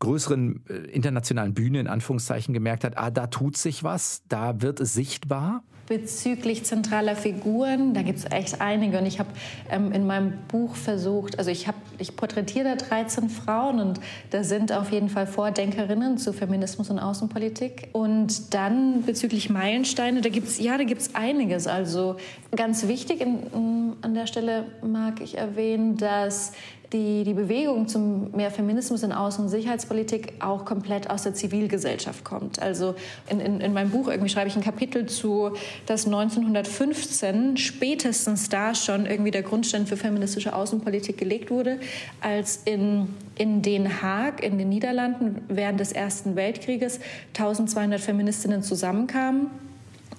größeren 0.00 0.64
äh, 0.68 0.74
internationalen 0.90 1.54
Bühne 1.54 1.80
in 1.80 1.86
Anführungszeichen 1.86 2.52
gemerkt 2.52 2.84
hat, 2.84 2.98
ah, 2.98 3.10
da 3.10 3.28
tut 3.28 3.56
sich 3.56 3.84
was, 3.84 4.22
da 4.28 4.60
wird 4.60 4.80
es 4.80 4.94
sichtbar? 4.94 5.62
Bezüglich 5.88 6.64
zentraler 6.64 7.16
Figuren, 7.16 7.92
da 7.92 8.02
gibt 8.02 8.20
es 8.20 8.24
echt 8.30 8.60
einige. 8.60 8.98
Und 8.98 9.04
ich 9.04 9.18
habe 9.18 9.30
ähm, 9.68 9.90
in 9.90 10.06
meinem 10.06 10.38
Buch 10.46 10.76
versucht, 10.76 11.38
also 11.38 11.50
ich, 11.50 11.68
ich 11.98 12.16
porträtiere 12.16 12.76
da 12.76 12.76
13 12.76 13.28
Frauen 13.28 13.80
und 13.80 14.00
da 14.30 14.44
sind 14.44 14.72
auf 14.72 14.92
jeden 14.92 15.08
Fall 15.08 15.26
Vordenkerinnen 15.26 16.18
zu 16.18 16.32
Feminismus 16.32 16.88
und 16.88 17.00
Außenpolitik. 17.00 17.88
Und 17.92 18.54
dann 18.54 19.02
bezüglich 19.02 19.50
Meilensteine, 19.50 20.20
da 20.20 20.28
gibt 20.28 20.48
es 20.48 20.60
ja, 20.60 20.78
einiges. 21.14 21.66
Also 21.66 22.16
ganz 22.54 22.86
wichtig 22.86 23.20
in, 23.20 23.42
in, 23.52 23.91
an 24.00 24.14
der 24.14 24.26
Stelle 24.26 24.66
mag 24.82 25.20
ich 25.20 25.38
erwähnen, 25.38 25.96
dass 25.96 26.52
die, 26.92 27.24
die 27.24 27.34
Bewegung 27.34 27.88
zum 27.88 28.30
mehr 28.32 28.50
Feminismus 28.50 29.02
in 29.02 29.12
Außen- 29.12 29.40
und 29.40 29.48
Sicherheitspolitik 29.48 30.34
auch 30.40 30.64
komplett 30.64 31.08
aus 31.10 31.22
der 31.22 31.34
Zivilgesellschaft 31.34 32.24
kommt. 32.24 32.60
Also 32.60 32.94
in, 33.28 33.40
in, 33.40 33.60
in 33.60 33.72
meinem 33.72 33.90
Buch 33.90 34.08
irgendwie 34.08 34.28
schreibe 34.28 34.48
ich 34.48 34.56
ein 34.56 34.62
Kapitel 34.62 35.06
zu, 35.06 35.52
dass 35.86 36.06
1915 36.06 37.56
spätestens 37.56 38.48
da 38.48 38.74
schon 38.74 39.06
irgendwie 39.06 39.30
der 39.30 39.42
Grundstein 39.42 39.86
für 39.86 39.96
feministische 39.96 40.54
Außenpolitik 40.54 41.16
gelegt 41.16 41.50
wurde, 41.50 41.78
als 42.20 42.60
in, 42.64 43.08
in 43.36 43.62
Den 43.62 44.02
Haag, 44.02 44.42
in 44.42 44.58
den 44.58 44.68
Niederlanden, 44.68 45.42
während 45.48 45.80
des 45.80 45.92
Ersten 45.92 46.36
Weltkrieges 46.36 47.00
1200 47.34 48.00
Feministinnen 48.00 48.62
zusammenkamen 48.62 49.50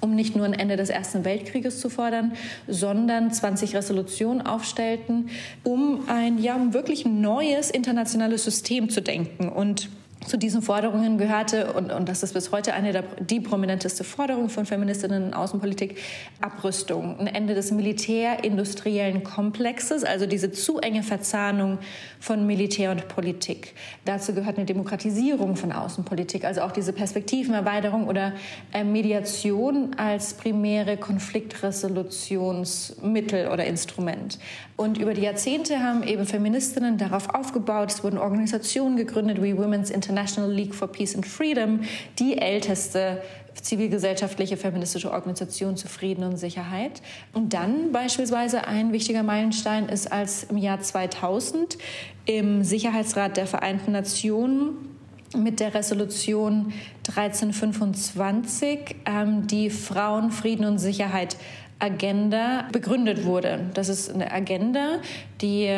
um 0.03 0.13
nicht 0.15 0.35
nur 0.35 0.45
ein 0.45 0.53
Ende 0.53 0.75
des 0.75 0.89
Ersten 0.89 1.23
Weltkrieges 1.23 1.79
zu 1.79 1.89
fordern, 1.89 2.33
sondern 2.67 3.31
20 3.31 3.75
Resolutionen 3.75 4.45
aufstellten, 4.45 5.29
um 5.63 6.01
ein 6.07 6.37
ja, 6.37 6.73
wirklich 6.73 7.05
neues 7.05 7.71
internationales 7.71 8.43
System 8.43 8.89
zu 8.89 9.01
denken. 9.01 9.47
Und 9.49 9.89
zu 10.27 10.37
diesen 10.37 10.61
Forderungen 10.61 11.17
gehörte, 11.17 11.73
und, 11.73 11.91
und 11.91 12.07
das 12.07 12.21
ist 12.23 12.33
bis 12.33 12.51
heute 12.51 12.73
eine 12.73 12.91
der 12.91 13.03
die 13.19 13.39
prominenteste 13.39 14.03
Forderung 14.03 14.49
von 14.49 14.65
Feministinnen 14.65 15.27
in 15.27 15.33
Außenpolitik, 15.33 15.97
Abrüstung, 16.41 17.17
ein 17.19 17.27
Ende 17.27 17.53
des 17.55 17.71
militärindustriellen 17.71 19.23
Komplexes, 19.23 20.03
also 20.03 20.25
diese 20.25 20.51
zu 20.51 20.79
enge 20.79 21.03
Verzahnung 21.03 21.77
von 22.19 22.45
Militär 22.47 22.91
und 22.91 23.07
Politik. 23.07 23.75
Dazu 24.05 24.33
gehört 24.33 24.57
eine 24.57 24.65
Demokratisierung 24.65 25.55
von 25.55 25.71
Außenpolitik, 25.71 26.43
also 26.45 26.61
auch 26.61 26.71
diese 26.71 26.93
Perspektivenerweiterung 26.93 28.07
oder 28.07 28.33
äh, 28.73 28.83
Mediation 28.83 29.95
als 29.97 30.33
primäre 30.35 30.97
Konfliktresolutionsmittel 30.97 33.47
oder 33.47 33.65
Instrument. 33.65 34.37
Und 34.75 34.97
über 34.97 35.13
die 35.13 35.21
Jahrzehnte 35.21 35.83
haben 35.83 36.01
eben 36.03 36.25
Feministinnen 36.25 36.97
darauf 36.97 37.29
aufgebaut. 37.29 37.91
Es 37.91 38.03
wurden 38.03 38.17
Organisationen 38.17 38.97
gegründet 38.97 39.39
wie 39.41 39.53
Women's 39.53 39.91
International 39.91 40.12
League 40.51 40.73
for 40.73 40.87
Peace 40.87 41.15
and 41.15 41.25
Freedom, 41.25 41.81
die 42.19 42.37
älteste 42.37 43.21
zivilgesellschaftliche 43.61 44.57
feministische 44.57 45.11
Organisation 45.11 45.77
zu 45.77 45.87
Frieden 45.87 46.23
und 46.23 46.37
Sicherheit. 46.37 47.01
Und 47.33 47.53
dann 47.53 47.91
beispielsweise 47.91 48.67
ein 48.67 48.91
wichtiger 48.91 49.23
Meilenstein 49.23 49.89
ist, 49.89 50.11
als 50.11 50.43
im 50.45 50.57
Jahr 50.57 50.81
2000 50.81 51.77
im 52.25 52.63
Sicherheitsrat 52.63 53.37
der 53.37 53.47
Vereinten 53.47 53.91
Nationen 53.91 54.93
mit 55.35 55.59
der 55.59 55.73
Resolution 55.73 56.73
1325 57.07 58.95
ähm, 59.05 59.47
die 59.47 59.69
Frauen, 59.69 60.31
Frieden 60.31 60.65
und 60.65 60.77
Sicherheit 60.77 61.37
Agenda 61.79 62.67
begründet 62.71 63.25
wurde. 63.25 63.59
Das 63.73 63.89
ist 63.89 64.13
eine 64.13 64.31
Agenda, 64.31 64.99
die 65.41 65.69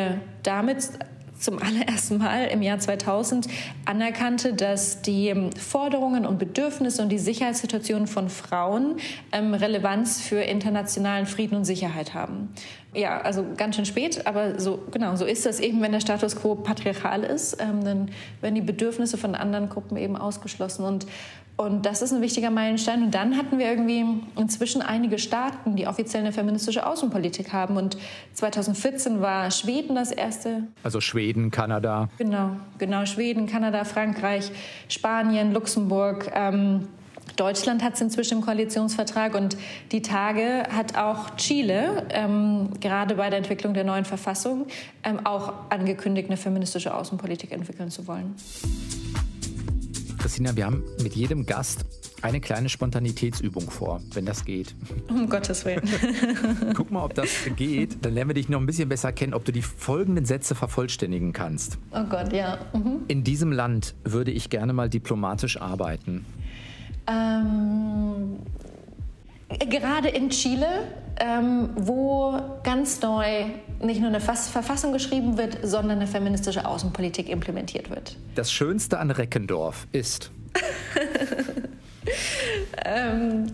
damit 0.42 0.90
zum 1.38 1.58
allerersten 1.60 2.18
Mal 2.18 2.46
im 2.46 2.62
Jahr 2.62 2.78
2000 2.78 3.48
anerkannte, 3.84 4.54
dass 4.54 5.02
die 5.02 5.50
Forderungen 5.58 6.26
und 6.26 6.38
Bedürfnisse 6.38 7.02
und 7.02 7.10
die 7.10 7.18
Sicherheitssituation 7.18 8.06
von 8.06 8.28
Frauen 8.28 8.96
ähm, 9.32 9.54
Relevanz 9.54 10.20
für 10.20 10.40
internationalen 10.40 11.26
Frieden 11.26 11.56
und 11.56 11.64
Sicherheit 11.64 12.14
haben. 12.14 12.50
Ja, 12.94 13.20
also 13.20 13.44
ganz 13.56 13.76
schön 13.76 13.84
spät, 13.84 14.26
aber 14.26 14.58
so 14.58 14.82
genau 14.90 15.16
so 15.16 15.26
ist 15.26 15.44
das 15.44 15.60
eben, 15.60 15.82
wenn 15.82 15.92
der 15.92 16.00
Status 16.00 16.34
quo 16.34 16.54
patriarchal 16.54 17.24
ist, 17.24 17.60
ähm, 17.60 17.84
dann 17.84 18.10
werden 18.40 18.54
die 18.54 18.62
Bedürfnisse 18.62 19.18
von 19.18 19.34
anderen 19.34 19.68
Gruppen 19.68 19.98
eben 19.98 20.16
ausgeschlossen 20.16 20.84
und 20.84 21.06
und 21.56 21.86
das 21.86 22.02
ist 22.02 22.12
ein 22.12 22.20
wichtiger 22.20 22.50
Meilenstein. 22.50 23.02
Und 23.02 23.14
dann 23.14 23.36
hatten 23.36 23.58
wir 23.58 23.66
irgendwie 23.66 24.04
inzwischen 24.36 24.82
einige 24.82 25.18
Staaten, 25.18 25.74
die 25.74 25.86
offiziell 25.86 26.22
eine 26.22 26.32
feministische 26.32 26.86
Außenpolitik 26.86 27.52
haben. 27.52 27.78
Und 27.78 27.96
2014 28.34 29.22
war 29.22 29.50
Schweden 29.50 29.94
das 29.94 30.12
erste. 30.12 30.64
Also 30.82 31.00
Schweden, 31.00 31.50
Kanada. 31.50 32.10
Genau, 32.18 32.56
genau. 32.76 33.06
Schweden, 33.06 33.46
Kanada, 33.46 33.84
Frankreich, 33.84 34.50
Spanien, 34.88 35.52
Luxemburg. 35.54 36.30
Ähm, 36.34 36.88
Deutschland 37.36 37.82
hat 37.82 37.94
es 37.94 38.00
inzwischen 38.02 38.38
im 38.38 38.44
Koalitionsvertrag 38.44 39.34
und 39.34 39.56
die 39.92 40.02
Tage 40.02 40.64
hat 40.70 40.96
auch 40.96 41.36
Chile, 41.36 42.06
ähm, 42.10 42.70
gerade 42.80 43.16
bei 43.16 43.28
der 43.30 43.38
Entwicklung 43.38 43.74
der 43.74 43.84
neuen 43.84 44.04
Verfassung, 44.04 44.66
ähm, 45.04 45.24
auch 45.24 45.52
angekündigt, 45.70 46.28
eine 46.28 46.36
feministische 46.36 46.94
Außenpolitik 46.94 47.52
entwickeln 47.52 47.90
zu 47.90 48.06
wollen. 48.06 48.34
Christina, 50.26 50.56
wir 50.56 50.66
haben 50.66 50.82
mit 51.04 51.14
jedem 51.14 51.46
Gast 51.46 51.84
eine 52.20 52.40
kleine 52.40 52.68
Spontanitätsübung 52.68 53.70
vor, 53.70 54.00
wenn 54.12 54.26
das 54.26 54.44
geht. 54.44 54.74
Um 55.08 55.30
Gottes 55.30 55.64
Willen. 55.64 55.88
Guck 56.74 56.90
mal, 56.90 57.04
ob 57.04 57.14
das 57.14 57.28
geht. 57.54 58.04
Dann 58.04 58.12
lernen 58.12 58.30
wir 58.30 58.34
dich 58.34 58.48
noch 58.48 58.58
ein 58.58 58.66
bisschen 58.66 58.88
besser 58.88 59.12
kennen, 59.12 59.34
ob 59.34 59.44
du 59.44 59.52
die 59.52 59.62
folgenden 59.62 60.24
Sätze 60.24 60.56
vervollständigen 60.56 61.32
kannst. 61.32 61.78
Oh 61.92 62.02
Gott, 62.10 62.32
ja. 62.32 62.58
Mhm. 62.72 63.02
In 63.06 63.22
diesem 63.22 63.52
Land 63.52 63.94
würde 64.02 64.32
ich 64.32 64.50
gerne 64.50 64.72
mal 64.72 64.90
diplomatisch 64.90 65.60
arbeiten. 65.60 66.24
Ähm, 67.06 68.40
gerade 69.48 70.08
in 70.08 70.30
Chile, 70.30 70.88
ähm, 71.18 71.70
wo 71.76 72.38
ganz 72.62 73.00
neu 73.00 73.46
nicht 73.80 74.00
nur 74.00 74.08
eine 74.08 74.20
Verfassung 74.20 74.92
geschrieben 74.92 75.38
wird, 75.38 75.58
sondern 75.62 75.98
eine 75.98 76.06
feministische 76.06 76.66
Außenpolitik 76.66 77.28
implementiert 77.28 77.90
wird. 77.90 78.16
Das 78.34 78.52
Schönste 78.52 78.98
an 78.98 79.10
Reckendorf 79.10 79.86
ist. 79.92 80.30
ähm, 82.84 83.46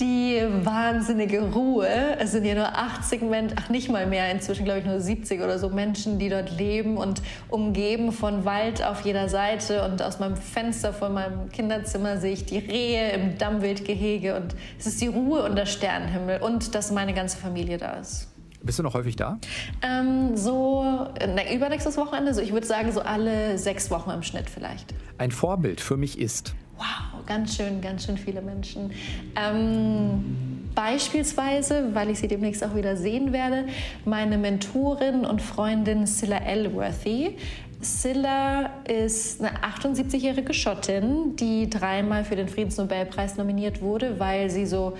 die 0.00 0.42
wahnsinnige 0.64 1.42
Ruhe. 1.52 2.16
Es 2.18 2.32
sind 2.32 2.44
ja 2.44 2.54
nur 2.54 2.76
80 2.76 3.22
Menschen, 3.22 3.56
ach 3.60 3.68
nicht 3.68 3.90
mal 3.90 4.06
mehr, 4.06 4.30
inzwischen 4.30 4.64
glaube 4.64 4.80
ich 4.80 4.86
nur 4.86 5.00
70 5.00 5.40
oder 5.42 5.58
so 5.58 5.68
Menschen, 5.68 6.18
die 6.18 6.28
dort 6.28 6.56
leben 6.56 6.96
und 6.96 7.22
umgeben 7.48 8.10
von 8.12 8.44
Wald 8.44 8.84
auf 8.84 9.02
jeder 9.02 9.28
Seite. 9.28 9.84
Und 9.84 10.02
aus 10.02 10.18
meinem 10.18 10.36
Fenster 10.36 10.92
von 10.92 11.12
meinem 11.12 11.50
Kinderzimmer 11.50 12.16
sehe 12.16 12.32
ich 12.32 12.46
die 12.46 12.58
Rehe 12.58 13.12
im 13.12 13.36
Dammwildgehege. 13.38 14.36
Und 14.36 14.56
es 14.78 14.86
ist 14.86 15.00
die 15.00 15.08
Ruhe 15.08 15.44
und 15.44 15.56
der 15.56 15.66
Sternenhimmel 15.66 16.40
und 16.40 16.74
dass 16.74 16.90
meine 16.90 17.12
ganze 17.12 17.36
Familie 17.36 17.78
da 17.78 17.92
ist. 17.92 18.28
Bist 18.62 18.78
du 18.78 18.82
noch 18.82 18.94
häufig 18.94 19.16
da? 19.16 19.38
Ähm, 19.82 20.36
so 20.36 21.06
ne, 21.18 21.54
übernächstes 21.54 21.96
Wochenende. 21.96 22.34
So, 22.34 22.42
ich 22.42 22.52
würde 22.52 22.66
sagen, 22.66 22.92
so 22.92 23.00
alle 23.00 23.56
sechs 23.58 23.90
Wochen 23.90 24.10
im 24.10 24.22
Schnitt 24.22 24.50
vielleicht. 24.50 24.94
Ein 25.16 25.30
Vorbild 25.30 25.80
für 25.80 25.96
mich 25.96 26.18
ist. 26.18 26.54
Wow, 26.80 27.26
ganz 27.26 27.56
schön, 27.56 27.82
ganz 27.82 28.06
schön 28.06 28.16
viele 28.16 28.40
Menschen. 28.40 28.90
Ähm, 29.36 30.70
beispielsweise, 30.74 31.94
weil 31.94 32.08
ich 32.08 32.20
sie 32.20 32.26
demnächst 32.26 32.64
auch 32.64 32.74
wieder 32.74 32.96
sehen 32.96 33.34
werde, 33.34 33.66
meine 34.06 34.38
Mentorin 34.38 35.26
und 35.26 35.42
Freundin 35.42 36.06
Scylla 36.06 36.38
Elworthy. 36.38 37.36
Scylla 37.82 38.70
ist 38.88 39.42
eine 39.42 39.58
78-jährige 39.58 40.54
Schottin, 40.54 41.36
die 41.36 41.68
dreimal 41.68 42.24
für 42.24 42.36
den 42.36 42.48
Friedensnobelpreis 42.48 43.36
nominiert 43.36 43.82
wurde, 43.82 44.18
weil 44.18 44.48
sie 44.48 44.64
so 44.64 44.96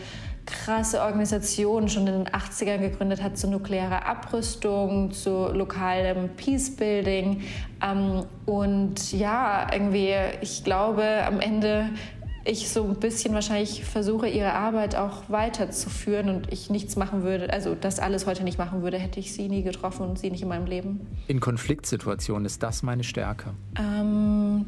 krasse 0.50 1.02
Organisation 1.02 1.88
schon 1.88 2.06
in 2.06 2.24
den 2.24 2.28
80ern 2.28 2.78
gegründet 2.78 3.22
hat 3.22 3.38
zur 3.38 3.50
nuklearer 3.50 4.06
Abrüstung, 4.06 5.12
zu 5.12 5.48
lokalem 5.52 6.30
Peacebuilding. 6.36 7.42
Ähm, 7.82 8.24
und 8.46 9.12
ja, 9.12 9.66
irgendwie, 9.72 10.14
ich 10.40 10.64
glaube, 10.64 11.04
am 11.26 11.40
Ende 11.40 11.90
ich 12.44 12.70
so 12.70 12.84
ein 12.84 12.96
bisschen 12.96 13.34
wahrscheinlich 13.34 13.84
versuche, 13.84 14.28
ihre 14.28 14.54
Arbeit 14.54 14.96
auch 14.96 15.28
weiterzuführen 15.28 16.30
und 16.30 16.52
ich 16.52 16.70
nichts 16.70 16.96
machen 16.96 17.22
würde, 17.22 17.52
also 17.52 17.74
das 17.74 17.98
alles 17.98 18.26
heute 18.26 18.44
nicht 18.44 18.58
machen 18.58 18.82
würde, 18.82 18.98
hätte 18.98 19.20
ich 19.20 19.34
sie 19.34 19.48
nie 19.48 19.62
getroffen 19.62 20.06
und 20.06 20.18
sie 20.18 20.30
nicht 20.30 20.42
in 20.42 20.48
meinem 20.48 20.66
Leben. 20.66 21.06
In 21.28 21.40
Konfliktsituationen 21.40 22.46
ist 22.46 22.62
das 22.62 22.82
meine 22.82 23.04
Stärke? 23.04 23.50
Ähm, 23.78 24.64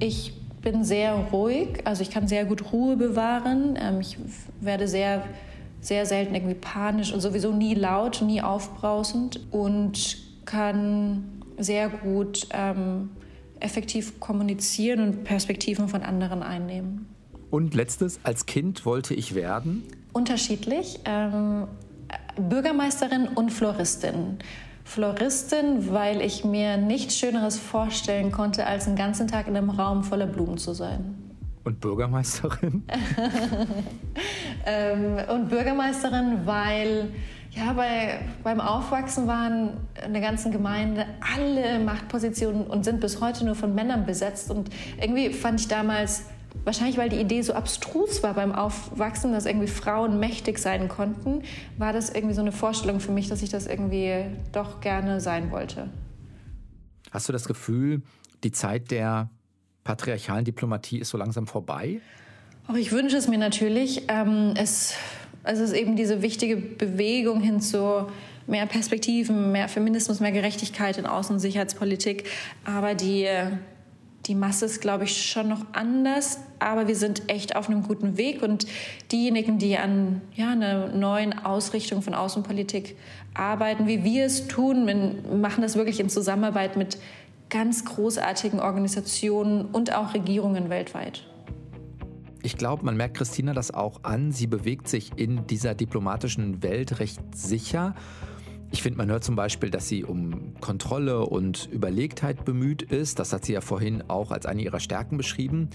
ich 0.00 0.34
bin 0.62 0.84
sehr 0.84 1.14
ruhig, 1.14 1.80
also 1.84 2.02
ich 2.02 2.10
kann 2.10 2.28
sehr 2.28 2.44
gut 2.44 2.72
Ruhe 2.72 2.96
bewahren. 2.96 3.78
Ähm, 3.80 4.00
ich 4.00 4.16
werde 4.60 4.88
sehr, 4.88 5.24
sehr 5.80 6.06
selten 6.06 6.34
irgendwie 6.34 6.54
panisch 6.54 7.12
und 7.12 7.20
sowieso 7.20 7.52
nie 7.52 7.74
laut, 7.74 8.22
nie 8.22 8.40
aufbrausend 8.40 9.40
und 9.50 10.18
kann 10.44 11.42
sehr 11.58 11.88
gut 11.88 12.46
ähm, 12.52 13.10
effektiv 13.60 14.18
kommunizieren 14.20 15.00
und 15.00 15.24
Perspektiven 15.24 15.88
von 15.88 16.02
anderen 16.02 16.42
einnehmen. 16.42 17.06
Und 17.50 17.74
letztes, 17.74 18.20
als 18.22 18.46
Kind 18.46 18.86
wollte 18.86 19.14
ich 19.14 19.34
werden? 19.34 19.82
Unterschiedlich. 20.12 21.00
Ähm, 21.04 21.66
Bürgermeisterin 22.36 23.28
und 23.28 23.50
Floristin. 23.50 24.38
Floristin, 24.92 25.90
weil 25.90 26.20
ich 26.20 26.44
mir 26.44 26.76
nichts 26.76 27.16
Schöneres 27.16 27.58
vorstellen 27.58 28.30
konnte, 28.30 28.66
als 28.66 28.86
einen 28.86 28.96
ganzen 28.96 29.26
Tag 29.26 29.46
in 29.46 29.56
einem 29.56 29.70
Raum 29.70 30.04
voller 30.04 30.26
Blumen 30.26 30.58
zu 30.58 30.74
sein. 30.74 31.14
Und 31.64 31.80
Bürgermeisterin? 31.80 32.82
ähm, 34.66 35.16
und 35.32 35.48
Bürgermeisterin, 35.48 36.40
weil 36.44 37.08
ja, 37.52 37.72
bei, 37.72 38.20
beim 38.42 38.60
Aufwachsen 38.60 39.26
waren 39.26 39.78
in 40.04 40.12
der 40.12 40.20
ganzen 40.20 40.52
Gemeinde 40.52 41.06
alle 41.34 41.78
Machtpositionen 41.78 42.66
und 42.66 42.84
sind 42.84 43.00
bis 43.00 43.18
heute 43.22 43.46
nur 43.46 43.54
von 43.54 43.74
Männern 43.74 44.04
besetzt. 44.04 44.50
Und 44.50 44.68
irgendwie 45.00 45.30
fand 45.30 45.60
ich 45.60 45.68
damals 45.68 46.24
wahrscheinlich 46.64 46.96
weil 46.98 47.08
die 47.08 47.20
Idee 47.20 47.42
so 47.42 47.54
abstrus 47.54 48.22
war 48.22 48.34
beim 48.34 48.52
Aufwachsen, 48.52 49.32
dass 49.32 49.46
irgendwie 49.46 49.66
Frauen 49.66 50.18
mächtig 50.18 50.58
sein 50.58 50.88
konnten, 50.88 51.42
war 51.78 51.92
das 51.92 52.10
irgendwie 52.10 52.34
so 52.34 52.40
eine 52.40 52.52
Vorstellung 52.52 53.00
für 53.00 53.12
mich, 53.12 53.28
dass 53.28 53.42
ich 53.42 53.50
das 53.50 53.66
irgendwie 53.66 54.26
doch 54.52 54.80
gerne 54.80 55.20
sein 55.20 55.50
wollte. 55.50 55.88
Hast 57.10 57.28
du 57.28 57.32
das 57.32 57.46
Gefühl, 57.46 58.02
die 58.42 58.52
Zeit 58.52 58.90
der 58.90 59.28
patriarchalen 59.84 60.44
Diplomatie 60.44 60.98
ist 60.98 61.10
so 61.10 61.18
langsam 61.18 61.46
vorbei? 61.46 62.00
Auch 62.68 62.74
ich 62.74 62.92
wünsche 62.92 63.16
es 63.16 63.28
mir 63.28 63.38
natürlich. 63.38 64.04
Ähm, 64.08 64.54
es, 64.56 64.94
es 65.42 65.58
ist 65.58 65.72
eben 65.72 65.96
diese 65.96 66.22
wichtige 66.22 66.56
Bewegung 66.56 67.40
hin 67.40 67.60
zu 67.60 68.06
mehr 68.46 68.66
Perspektiven, 68.66 69.52
mehr 69.52 69.68
Feminismus, 69.68 70.20
mehr 70.20 70.32
Gerechtigkeit 70.32 70.98
in 70.98 71.06
Außen- 71.06 71.32
und 71.32 71.38
Sicherheitspolitik. 71.40 72.28
Aber 72.64 72.94
die 72.94 73.28
die 74.26 74.34
Masse 74.36 74.66
ist, 74.66 74.80
glaube 74.80 75.04
ich, 75.04 75.30
schon 75.30 75.48
noch 75.48 75.64
anders, 75.72 76.38
aber 76.60 76.86
wir 76.86 76.94
sind 76.94 77.28
echt 77.28 77.56
auf 77.56 77.68
einem 77.68 77.82
guten 77.82 78.16
Weg. 78.16 78.42
Und 78.42 78.66
diejenigen, 79.10 79.58
die 79.58 79.76
an 79.76 80.20
ja, 80.34 80.52
einer 80.52 80.88
neuen 80.88 81.32
Ausrichtung 81.44 82.02
von 82.02 82.14
Außenpolitik 82.14 82.96
arbeiten, 83.34 83.86
wie 83.86 84.04
wir 84.04 84.26
es 84.26 84.46
tun, 84.46 84.84
machen 85.40 85.62
das 85.62 85.74
wirklich 85.74 85.98
in 85.98 86.08
Zusammenarbeit 86.08 86.76
mit 86.76 86.98
ganz 87.50 87.84
großartigen 87.84 88.60
Organisationen 88.60 89.66
und 89.66 89.92
auch 89.92 90.14
Regierungen 90.14 90.70
weltweit. 90.70 91.24
Ich 92.44 92.56
glaube, 92.56 92.84
man 92.84 92.96
merkt 92.96 93.16
Christina 93.16 93.52
das 93.52 93.72
auch 93.72 94.04
an. 94.04 94.32
Sie 94.32 94.46
bewegt 94.46 94.88
sich 94.88 95.12
in 95.16 95.46
dieser 95.46 95.74
diplomatischen 95.74 96.62
Welt 96.62 96.98
recht 96.98 97.20
sicher 97.34 97.94
ich 98.72 98.82
finde, 98.82 98.96
man 98.96 99.10
hört 99.10 99.22
zum 99.22 99.36
Beispiel, 99.36 99.68
dass 99.70 99.86
sie 99.86 100.02
um 100.02 100.54
Kontrolle 100.60 101.26
und 101.26 101.68
Überlegtheit 101.70 102.46
bemüht 102.46 102.82
ist. 102.82 103.18
Das 103.18 103.32
hat 103.32 103.44
sie 103.44 103.52
ja 103.52 103.60
vorhin 103.60 104.02
auch 104.08 104.30
als 104.30 104.46
eine 104.46 104.62
ihrer 104.62 104.80
Stärken 104.80 105.18
beschrieben. 105.18 105.68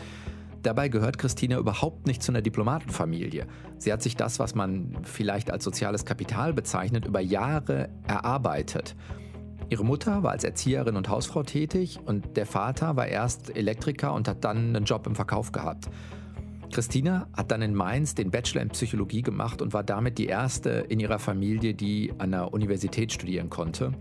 Dabei 0.64 0.90
gehört 0.90 1.20
Christina 1.20 1.60
überhaupt 1.60 2.08
nicht 2.08 2.24
zu 2.24 2.32
einer 2.32 2.42
Diplomatenfamilie. 2.42 3.46
Sie 3.78 3.94
hat 3.94 4.02
sich 4.02 4.16
das, 4.16 4.40
was 4.40 4.56
man 4.56 4.98
vielleicht 5.04 5.52
als 5.52 5.64
soziales 5.64 6.06
Kapital 6.06 6.54
bezeichnet, 6.54 7.06
über 7.06 7.20
Jahre 7.20 7.90
erarbeitet. 8.08 8.96
Ihre 9.70 9.86
Mutter 9.86 10.24
war 10.24 10.32
als 10.32 10.44
Erzieherin 10.44 10.96
und 10.96 11.08
Hausfrau 11.08 11.44
tätig 11.44 12.00
und 12.04 12.36
der 12.36 12.48
Vater 12.48 12.96
war 12.96 13.06
erst 13.06 13.56
Elektriker 13.56 14.14
und 14.14 14.28
hat 14.28 14.44
dann 14.44 14.76
einen 14.76 14.86
Job 14.86 15.06
im 15.06 15.14
Verkauf 15.14 15.52
gehabt. 15.52 15.88
Christina 16.72 17.28
hat 17.34 17.52
dann 17.52 17.62
in 17.62 17.74
Mainz 17.74 18.14
den 18.16 18.32
Bachelor 18.32 18.62
in 18.62 18.70
Psychologie 18.70 19.22
gemacht 19.22 19.62
und 19.62 19.74
war 19.74 19.84
damit 19.84 20.18
die 20.18 20.28
erste 20.28 20.70
in 20.90 21.00
ihrer 21.00 21.20
Familie, 21.20 21.74
die 21.74 22.14
an 22.18 22.32
der 22.32 22.54
Universität 22.54 23.12
studieren 23.12 23.50
konnte. 23.50 23.94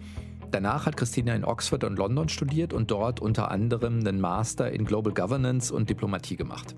Danach 0.50 0.87
hat 0.87 0.96
Christina 0.96 1.35
in 1.35 1.44
Oxford 1.44 1.85
und 1.85 1.98
London 1.98 2.29
studiert 2.29 2.72
und 2.72 2.90
dort 2.90 3.20
unter 3.20 3.50
anderem 3.50 4.00
einen 4.00 4.20
Master 4.20 4.70
in 4.70 4.85
Global 4.85 5.12
Governance 5.12 5.74
und 5.74 5.90
Diplomatie 5.90 6.37
gemacht. 6.37 6.74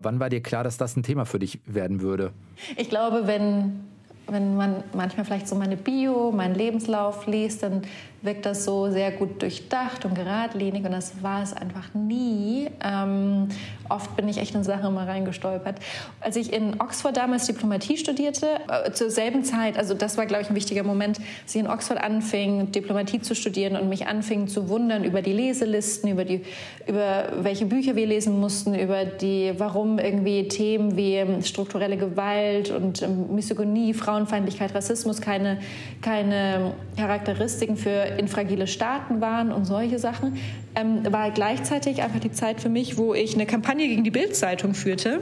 Wann 0.00 0.20
war 0.20 0.28
dir 0.28 0.42
klar, 0.42 0.64
dass 0.64 0.76
das 0.76 0.96
ein 0.96 1.02
Thema 1.02 1.24
für 1.24 1.38
dich 1.38 1.60
werden 1.64 2.00
würde? 2.00 2.32
Ich 2.76 2.88
glaube, 2.88 3.26
wenn, 3.26 3.80
wenn 4.26 4.56
man 4.56 4.84
manchmal 4.94 5.24
vielleicht 5.24 5.48
so 5.48 5.54
meine 5.54 5.76
Bio, 5.76 6.32
meinen 6.32 6.54
Lebenslauf 6.54 7.26
liest, 7.26 7.62
dann 7.62 7.82
wirkt 8.22 8.46
das 8.46 8.64
so 8.64 8.90
sehr 8.90 9.10
gut 9.10 9.42
durchdacht 9.42 10.04
und 10.04 10.14
geradlinig 10.14 10.84
und 10.84 10.92
das 10.92 11.22
war 11.22 11.42
es 11.42 11.52
einfach 11.52 11.92
nie. 11.92 12.70
Ähm, 12.84 13.48
oft 13.88 14.14
bin 14.16 14.28
ich 14.28 14.38
echt 14.38 14.54
in 14.54 14.62
Sachen 14.62 14.86
immer 14.86 15.08
reingestolpert. 15.08 15.80
Als 16.20 16.36
ich 16.36 16.52
in 16.52 16.80
Oxford 16.80 17.16
damals 17.16 17.46
Diplomatie 17.46 17.96
studierte, 17.96 18.46
äh, 18.68 18.92
zur 18.92 19.10
selben 19.10 19.42
Zeit, 19.42 19.76
also 19.76 19.94
das 19.94 20.16
war, 20.16 20.26
glaube 20.26 20.42
ich, 20.42 20.50
ein 20.50 20.54
wichtiger 20.54 20.84
Moment, 20.84 21.18
als 21.42 21.54
ich 21.54 21.60
in 21.60 21.66
Oxford 21.66 22.02
anfing, 22.02 22.70
Diplomatie 22.70 23.20
zu 23.20 23.34
studieren 23.34 23.76
und 23.76 23.88
mich 23.88 24.06
anfing 24.06 24.46
zu 24.46 24.68
wundern 24.68 25.02
über 25.02 25.20
die 25.20 25.32
Leselisten, 25.32 26.08
über, 26.08 26.24
die, 26.24 26.42
über 26.86 27.24
welche 27.40 27.66
Bücher 27.66 27.96
wir 27.96 28.06
lesen 28.06 28.38
mussten, 28.38 28.74
über 28.76 29.04
die, 29.04 29.52
warum 29.58 29.98
irgendwie 29.98 30.46
Themen 30.46 30.96
wie 30.96 31.42
strukturelle 31.42 31.96
Gewalt 31.96 32.70
und 32.70 33.02
ähm, 33.02 33.34
Misogynie, 33.34 33.94
Frauenfeindlichkeit, 33.94 34.74
Rassismus 34.74 35.20
keine, 35.20 35.58
keine 36.00 36.72
Charakteristiken 36.96 37.76
für 37.76 38.11
in 38.18 38.28
fragile 38.28 38.66
Staaten 38.66 39.20
waren 39.20 39.52
und 39.52 39.64
solche 39.64 39.98
Sachen, 39.98 40.38
ähm, 40.74 41.10
war 41.12 41.30
gleichzeitig 41.30 42.02
einfach 42.02 42.20
die 42.20 42.32
Zeit 42.32 42.60
für 42.60 42.68
mich, 42.68 42.96
wo 42.96 43.14
ich 43.14 43.34
eine 43.34 43.46
Kampagne 43.46 43.88
gegen 43.88 44.04
die 44.04 44.10
Bildzeitung 44.10 44.74
führte 44.74 45.20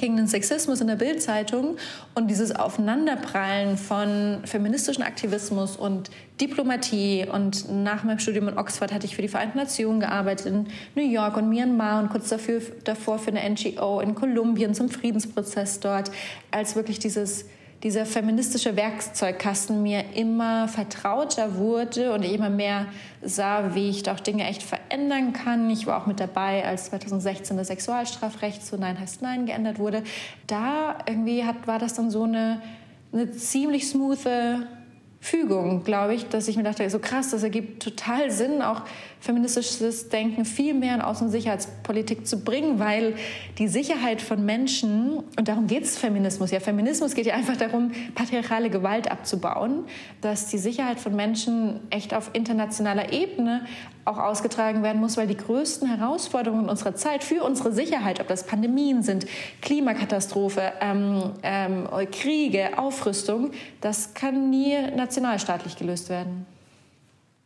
gegen 0.00 0.16
den 0.16 0.26
Sexismus 0.26 0.80
in 0.82 0.88
der 0.88 0.96
Bildzeitung 0.96 1.76
und 2.14 2.28
dieses 2.28 2.54
Aufeinanderprallen 2.54 3.78
von 3.78 4.40
feministischen 4.44 5.02
Aktivismus 5.02 5.76
und 5.76 6.10
Diplomatie. 6.40 7.26
Und 7.30 7.70
nach 7.70 8.04
meinem 8.04 8.18
Studium 8.18 8.48
in 8.48 8.58
Oxford 8.58 8.92
hatte 8.92 9.06
ich 9.06 9.16
für 9.16 9.22
die 9.22 9.28
Vereinten 9.28 9.56
Nationen 9.56 10.00
gearbeitet 10.00 10.46
in 10.46 10.66
New 10.94 11.10
York 11.10 11.36
und 11.38 11.48
Myanmar 11.48 12.02
und 12.02 12.10
kurz 12.10 12.28
dafür, 12.28 12.60
davor 12.84 13.18
für 13.18 13.30
eine 13.30 13.48
NGO 13.48 14.00
in 14.00 14.14
Kolumbien 14.14 14.74
zum 14.74 14.90
Friedensprozess 14.90 15.80
dort, 15.80 16.10
als 16.50 16.76
wirklich 16.76 16.98
dieses 16.98 17.46
dieser 17.84 18.06
feministische 18.06 18.76
Werkzeugkasten 18.76 19.82
mir 19.82 20.14
immer 20.14 20.68
vertrauter 20.68 21.56
wurde 21.56 22.14
und 22.14 22.24
ich 22.24 22.32
immer 22.32 22.48
mehr 22.48 22.86
sah, 23.20 23.74
wie 23.74 23.90
ich 23.90 24.02
doch 24.02 24.20
Dinge 24.20 24.48
echt 24.48 24.62
verändern 24.62 25.34
kann. 25.34 25.68
Ich 25.68 25.86
war 25.86 26.00
auch 26.00 26.06
mit 26.06 26.18
dabei, 26.18 26.64
als 26.64 26.86
2016 26.86 27.58
das 27.58 27.66
Sexualstrafrecht 27.66 28.64
zu 28.64 28.78
Nein 28.78 28.98
heißt 28.98 29.20
Nein 29.20 29.44
geändert 29.44 29.78
wurde. 29.78 30.02
Da 30.46 30.96
irgendwie 31.06 31.44
hat, 31.44 31.66
war 31.66 31.78
das 31.78 31.92
dann 31.92 32.10
so 32.10 32.22
eine, 32.22 32.62
eine 33.12 33.30
ziemlich 33.32 33.86
smooth 33.86 34.26
Fügung, 35.20 35.84
glaube 35.84 36.14
ich, 36.14 36.28
dass 36.28 36.48
ich 36.48 36.56
mir 36.56 36.64
dachte, 36.64 36.88
so 36.88 36.98
krass, 36.98 37.30
das 37.30 37.42
ergibt 37.42 37.82
total 37.82 38.30
Sinn, 38.30 38.60
auch 38.60 38.82
feministisches 39.24 40.10
Denken 40.10 40.44
viel 40.44 40.74
mehr 40.74 40.94
in 40.94 41.00
Außen- 41.00 41.22
und 41.22 41.30
Sicherheitspolitik 41.30 42.26
zu 42.26 42.44
bringen, 42.44 42.78
weil 42.78 43.14
die 43.56 43.68
Sicherheit 43.68 44.20
von 44.20 44.44
Menschen, 44.44 45.20
und 45.38 45.48
darum 45.48 45.66
geht 45.66 45.84
es 45.84 45.96
Feminismus, 45.96 46.50
ja, 46.50 46.60
Feminismus 46.60 47.14
geht 47.14 47.24
ja 47.24 47.34
einfach 47.34 47.56
darum, 47.56 47.92
patriarchale 48.14 48.68
Gewalt 48.68 49.10
abzubauen, 49.10 49.84
dass 50.20 50.48
die 50.48 50.58
Sicherheit 50.58 51.00
von 51.00 51.16
Menschen 51.16 51.80
echt 51.88 52.12
auf 52.12 52.30
internationaler 52.34 53.14
Ebene 53.14 53.62
auch 54.04 54.18
ausgetragen 54.18 54.82
werden 54.82 55.00
muss, 55.00 55.16
weil 55.16 55.26
die 55.26 55.38
größten 55.38 55.88
Herausforderungen 55.88 56.68
unserer 56.68 56.94
Zeit 56.94 57.24
für 57.24 57.42
unsere 57.42 57.72
Sicherheit, 57.72 58.20
ob 58.20 58.28
das 58.28 58.46
Pandemien 58.46 59.02
sind, 59.02 59.24
Klimakatastrophe, 59.62 60.74
ähm, 60.82 61.32
ähm, 61.42 61.88
Kriege, 62.12 62.76
Aufrüstung, 62.76 63.52
das 63.80 64.12
kann 64.12 64.50
nie 64.50 64.76
nationalstaatlich 64.94 65.76
gelöst 65.76 66.10
werden. 66.10 66.44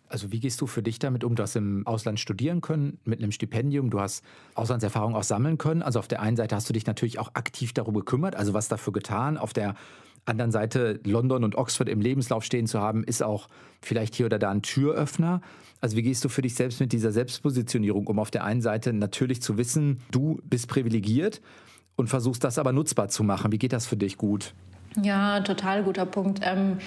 Also 0.08 0.32
wie 0.32 0.40
gehst 0.40 0.60
du 0.60 0.66
für 0.66 0.82
dich 0.82 0.98
damit 0.98 1.24
um? 1.24 1.34
Du 1.34 1.42
hast 1.42 1.56
im 1.56 1.86
Ausland 1.86 2.18
studieren 2.18 2.60
können 2.60 2.98
mit 3.04 3.20
einem 3.20 3.32
Stipendium, 3.32 3.90
du 3.90 4.00
hast 4.00 4.24
Auslandserfahrung 4.54 5.14
auch 5.14 5.22
sammeln 5.22 5.58
können. 5.58 5.82
Also 5.82 5.98
auf 5.98 6.08
der 6.08 6.22
einen 6.22 6.36
Seite 6.36 6.56
hast 6.56 6.68
du 6.68 6.72
dich 6.72 6.86
natürlich 6.86 7.18
auch 7.18 7.30
aktiv 7.34 7.72
darum 7.72 7.94
gekümmert, 7.94 8.36
also 8.36 8.54
was 8.54 8.68
dafür 8.68 8.92
getan. 8.92 9.36
Auf 9.36 9.52
der 9.52 9.74
anderen 10.24 10.52
Seite 10.52 11.00
London 11.04 11.44
und 11.44 11.56
Oxford 11.56 11.88
im 11.88 12.00
Lebenslauf 12.00 12.44
stehen 12.44 12.66
zu 12.66 12.80
haben, 12.80 13.04
ist 13.04 13.22
auch 13.22 13.48
vielleicht 13.80 14.14
hier 14.14 14.26
oder 14.26 14.38
da 14.38 14.50
ein 14.50 14.62
Türöffner. 14.62 15.40
Also 15.80 15.96
wie 15.96 16.02
gehst 16.02 16.24
du 16.24 16.28
für 16.28 16.42
dich 16.42 16.54
selbst 16.54 16.80
mit 16.80 16.92
dieser 16.92 17.12
Selbstpositionierung 17.12 18.06
um? 18.06 18.18
Auf 18.18 18.30
der 18.30 18.44
einen 18.44 18.60
Seite 18.60 18.92
natürlich 18.92 19.42
zu 19.42 19.58
wissen, 19.58 20.00
du 20.10 20.40
bist 20.44 20.68
privilegiert 20.68 21.40
und 21.96 22.08
versuchst 22.08 22.44
das 22.44 22.58
aber 22.58 22.72
nutzbar 22.72 23.08
zu 23.08 23.24
machen. 23.24 23.52
Wie 23.52 23.58
geht 23.58 23.72
das 23.72 23.86
für 23.86 23.96
dich 23.96 24.16
gut? 24.16 24.54
Ja, 25.02 25.40
total 25.40 25.84
guter 25.84 26.06
Punkt. 26.06 26.40
Ähm, 26.42 26.78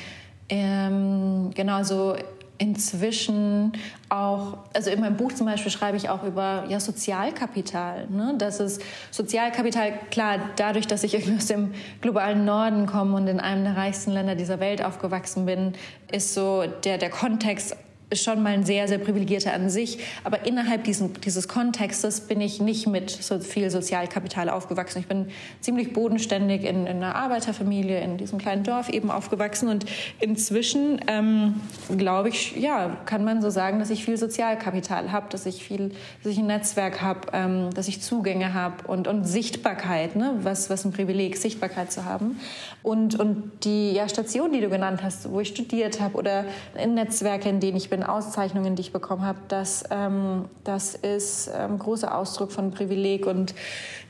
ähm, 0.49 1.51
genau, 1.55 1.83
so 1.83 2.15
inzwischen 2.61 3.71
auch, 4.07 4.59
also 4.73 4.91
in 4.91 4.99
meinem 4.99 5.17
Buch 5.17 5.33
zum 5.33 5.47
Beispiel 5.47 5.71
schreibe 5.71 5.97
ich 5.97 6.09
auch 6.09 6.23
über 6.23 6.65
ja, 6.69 6.79
Sozialkapital. 6.79 8.07
Ne? 8.07 8.35
Das 8.37 8.59
ist 8.59 8.83
Sozialkapital, 9.09 9.93
klar, 10.11 10.37
dadurch, 10.57 10.85
dass 10.85 11.03
ich 11.03 11.15
irgendwie 11.15 11.37
aus 11.37 11.47
dem 11.47 11.73
globalen 12.01 12.45
Norden 12.45 12.85
komme 12.85 13.15
und 13.17 13.27
in 13.27 13.39
einem 13.39 13.63
der 13.63 13.75
reichsten 13.75 14.11
Länder 14.11 14.35
dieser 14.35 14.59
Welt 14.59 14.85
aufgewachsen 14.85 15.47
bin, 15.47 15.73
ist 16.11 16.35
so 16.35 16.65
der, 16.83 16.99
der 16.99 17.09
Kontext 17.09 17.75
schon 18.13 18.43
mal 18.43 18.53
ein 18.53 18.65
sehr, 18.65 18.87
sehr 18.87 18.97
privilegierter 18.97 19.53
an 19.53 19.69
sich. 19.69 19.99
Aber 20.23 20.45
innerhalb 20.45 20.83
diesen, 20.83 21.13
dieses 21.21 21.47
Kontextes 21.47 22.21
bin 22.21 22.41
ich 22.41 22.61
nicht 22.61 22.87
mit 22.87 23.09
so 23.09 23.39
viel 23.39 23.69
Sozialkapital 23.69 24.49
aufgewachsen. 24.49 24.99
Ich 24.99 25.07
bin 25.07 25.27
ziemlich 25.61 25.93
bodenständig 25.93 26.63
in, 26.63 26.87
in 26.87 26.97
einer 26.97 27.15
Arbeiterfamilie 27.15 28.01
in 28.01 28.17
diesem 28.17 28.39
kleinen 28.39 28.63
Dorf 28.63 28.89
eben 28.89 29.11
aufgewachsen. 29.11 29.69
Und 29.69 29.85
inzwischen, 30.19 31.01
ähm, 31.07 31.61
glaube 31.97 32.29
ich, 32.29 32.55
ja, 32.55 32.97
kann 33.05 33.23
man 33.23 33.41
so 33.41 33.49
sagen, 33.49 33.79
dass 33.79 33.89
ich 33.89 34.03
viel 34.05 34.17
Sozialkapital 34.17 35.11
habe, 35.11 35.27
dass 35.29 35.45
ich 35.45 35.63
viel, 35.63 35.91
dass 36.23 36.33
ich 36.33 36.39
ein 36.39 36.47
Netzwerk 36.47 37.01
habe, 37.01 37.27
ähm, 37.33 37.69
dass 37.73 37.87
ich 37.87 38.01
Zugänge 38.01 38.53
habe 38.53 38.87
und, 38.87 39.07
und 39.07 39.25
Sichtbarkeit, 39.25 40.15
ne? 40.15 40.35
was, 40.41 40.69
was 40.69 40.85
ein 40.85 40.91
Privileg, 40.91 41.37
Sichtbarkeit 41.37 41.91
zu 41.91 42.05
haben. 42.05 42.39
Und, 42.83 43.19
und 43.19 43.51
die 43.63 43.93
ja, 43.93 44.09
Station, 44.09 44.51
die 44.51 44.61
du 44.61 44.69
genannt 44.69 45.01
hast, 45.03 45.31
wo 45.31 45.39
ich 45.39 45.49
studiert 45.49 46.01
habe 46.01 46.17
oder 46.17 46.45
in 46.81 46.95
Netzwerke, 46.95 47.49
in 47.49 47.59
denen 47.59 47.77
ich 47.77 47.89
bin, 47.89 48.00
Auszeichnungen, 48.03 48.75
die 48.75 48.81
ich 48.81 48.93
bekommen 48.93 49.23
habe, 49.23 49.39
das, 49.47 49.83
ähm, 49.89 50.45
das 50.63 50.95
ist 50.95 51.49
ein 51.49 51.71
ähm, 51.71 51.79
großer 51.79 52.15
Ausdruck 52.15 52.51
von 52.51 52.71
Privileg. 52.71 53.25
Und 53.25 53.53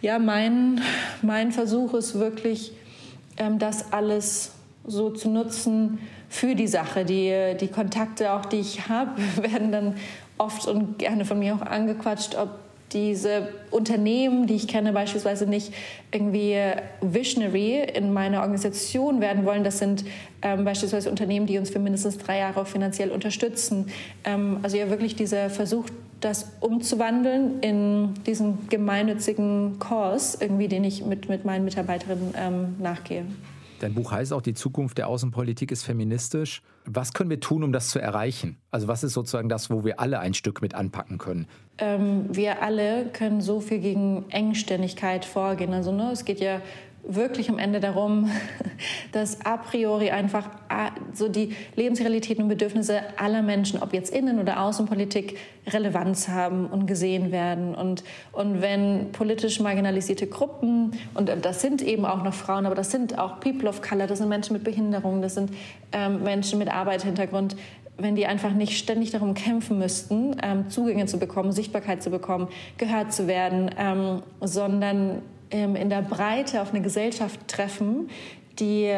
ja, 0.01 0.19
mein, 0.19 0.82
mein 1.21 1.51
Versuch 1.51 1.93
ist 1.93 2.19
wirklich, 2.19 2.73
ähm, 3.38 3.60
das 3.60 3.91
alles 3.91 4.51
so 4.86 5.10
zu 5.10 5.30
nutzen 5.30 5.99
für 6.30 6.56
die 6.56 6.67
Sache. 6.67 7.06
Die, 7.06 7.56
die 7.60 7.67
Kontakte, 7.67 8.34
auch 8.34 8.45
die 8.45 8.60
ich 8.60 8.88
habe, 8.88 9.12
werden 9.41 9.71
dann 9.71 9.95
oft 10.38 10.67
und 10.67 10.97
gerne 10.97 11.25
von 11.25 11.39
mir 11.39 11.56
auch 11.56 11.62
angequatscht, 11.62 12.36
ob 12.36 12.49
diese 12.93 13.49
Unternehmen, 13.69 14.47
die 14.47 14.56
ich 14.56 14.67
kenne, 14.67 14.93
beispielsweise 14.93 15.45
nicht 15.45 15.73
irgendwie 16.12 16.58
visionary 17.01 17.84
in 17.93 18.13
meiner 18.13 18.41
Organisation 18.41 19.21
werden 19.21 19.45
wollen. 19.45 19.63
Das 19.63 19.80
sind 19.80 20.04
ähm, 20.41 20.65
beispielsweise 20.65 21.10
Unternehmen, 21.10 21.45
die 21.45 21.58
uns 21.58 21.69
für 21.69 21.80
mindestens 21.80 22.17
drei 22.17 22.39
Jahre 22.39 22.65
finanziell 22.65 23.10
unterstützen. 23.10 23.88
Ähm, 24.23 24.60
also 24.62 24.77
ja 24.77 24.89
wirklich 24.89 25.15
dieser 25.15 25.49
Versuch, 25.49 25.86
das 26.19 26.51
umzuwandeln 26.60 27.60
in 27.62 28.13
diesen 28.25 28.69
gemeinnützigen 28.69 29.80
Kurs, 29.80 30.38
irgendwie, 30.39 30.67
den 30.67 30.84
ich 30.84 31.06
mit, 31.06 31.30
mit 31.30 31.45
meinen 31.45 31.65
Mitarbeiterinnen 31.65 32.34
ähm, 32.38 32.75
nachgehe. 32.80 33.25
Dein 33.82 33.96
Buch 33.96 34.12
heißt 34.12 34.32
auch, 34.32 34.44
die 34.44 34.54
Zukunft 34.54 35.00
der 35.00 35.08
Außenpolitik 35.08 35.72
ist 35.72 35.84
feministisch. 35.84 36.62
Was 36.86 37.13
können 37.13 37.32
wir 37.32 37.39
tun, 37.39 37.63
um 37.63 37.74
das 37.74 37.89
zu 37.89 38.00
erreichen? 38.00 38.58
Also 38.70 38.88
was 38.88 39.04
ist 39.04 39.13
sozusagen 39.13 39.50
das, 39.50 39.72
wo 39.72 39.84
wir 39.84 40.00
alle 40.00 40.20
ein 40.20 40.36
Stück 40.36 40.62
mit 40.62 40.76
anpacken 40.76 41.17
können? 41.17 41.48
Ähm, 41.80 42.26
wir 42.32 42.62
alle 42.62 43.08
können 43.08 43.41
so 43.41 43.60
viel 43.60 43.80
gegen 43.80 44.30
Engständigkeit 44.30 45.26
vorgehen. 45.26 45.74
Also 45.74 45.91
ne, 45.91 46.12
es 46.12 46.26
geht 46.26 46.39
ja 46.39 46.62
wirklich 47.04 47.50
am 47.50 47.58
Ende 47.58 47.80
darum, 47.80 48.30
dass 49.12 49.46
a 49.46 49.58
priori 49.58 50.12
einfach 50.12 50.50
so 51.14 51.28
die 51.28 51.56
Lebensrealitäten 51.76 52.44
und 52.44 52.50
Bedürfnisse 52.50 53.02
aller 53.18 53.42
Menschen, 53.42 53.82
ob 53.82 53.94
jetzt 53.94 54.14
Innen- 54.14 54.40
oder 54.40 54.62
Außenpolitik, 54.62 55.38
Relevanz 55.68 56.28
haben 56.28 56.66
und 56.66 56.88
gesehen 56.88 57.32
werden. 57.32 57.76
Und, 57.76 58.04
und 58.32 58.62
wenn 58.62 59.12
politisch 59.12 59.60
marginalisierte 59.60 60.28
Gruppen, 60.28 60.92
und 61.14 61.32
das 61.42 61.62
sind 61.62 61.82
eben 61.82 62.06
auch 62.06 62.24
noch 62.24 62.34
Frauen, 62.34 62.66
aber 62.66 62.76
das 62.76 62.92
sind 62.92 63.20
auch 63.20 63.40
People 63.40 63.70
of 63.70 63.82
Color, 63.82 64.08
das 64.08 64.20
sind 64.20 64.30
Menschen 64.30 64.54
mit 64.54 64.64
Behinderung, 64.64 65.22
das 65.22 65.36
sind 65.36 65.52
ähm, 65.92 66.24
Menschen 66.24 66.58
mit 66.58 66.70
Arbeitshintergrund, 66.70 67.56
wenn 67.98 68.16
die 68.16 68.26
einfach 68.26 68.52
nicht 68.52 68.78
ständig 68.78 69.12
darum 69.12 69.34
kämpfen 69.34 69.78
müssten, 69.78 70.36
ähm, 70.42 70.70
Zugänge 70.70 71.06
zu 71.06 71.20
bekommen, 71.20 71.52
Sichtbarkeit 71.52 72.02
zu 72.02 72.10
bekommen, 72.10 72.48
gehört 72.78 73.14
zu 73.14 73.28
werden, 73.28 73.70
ähm, 73.78 74.24
sondern 74.40 75.22
in 75.52 75.90
der 75.90 76.02
Breite 76.02 76.62
auf 76.62 76.72
eine 76.72 76.82
Gesellschaft 76.82 77.48
treffen, 77.48 78.10
die 78.60 78.92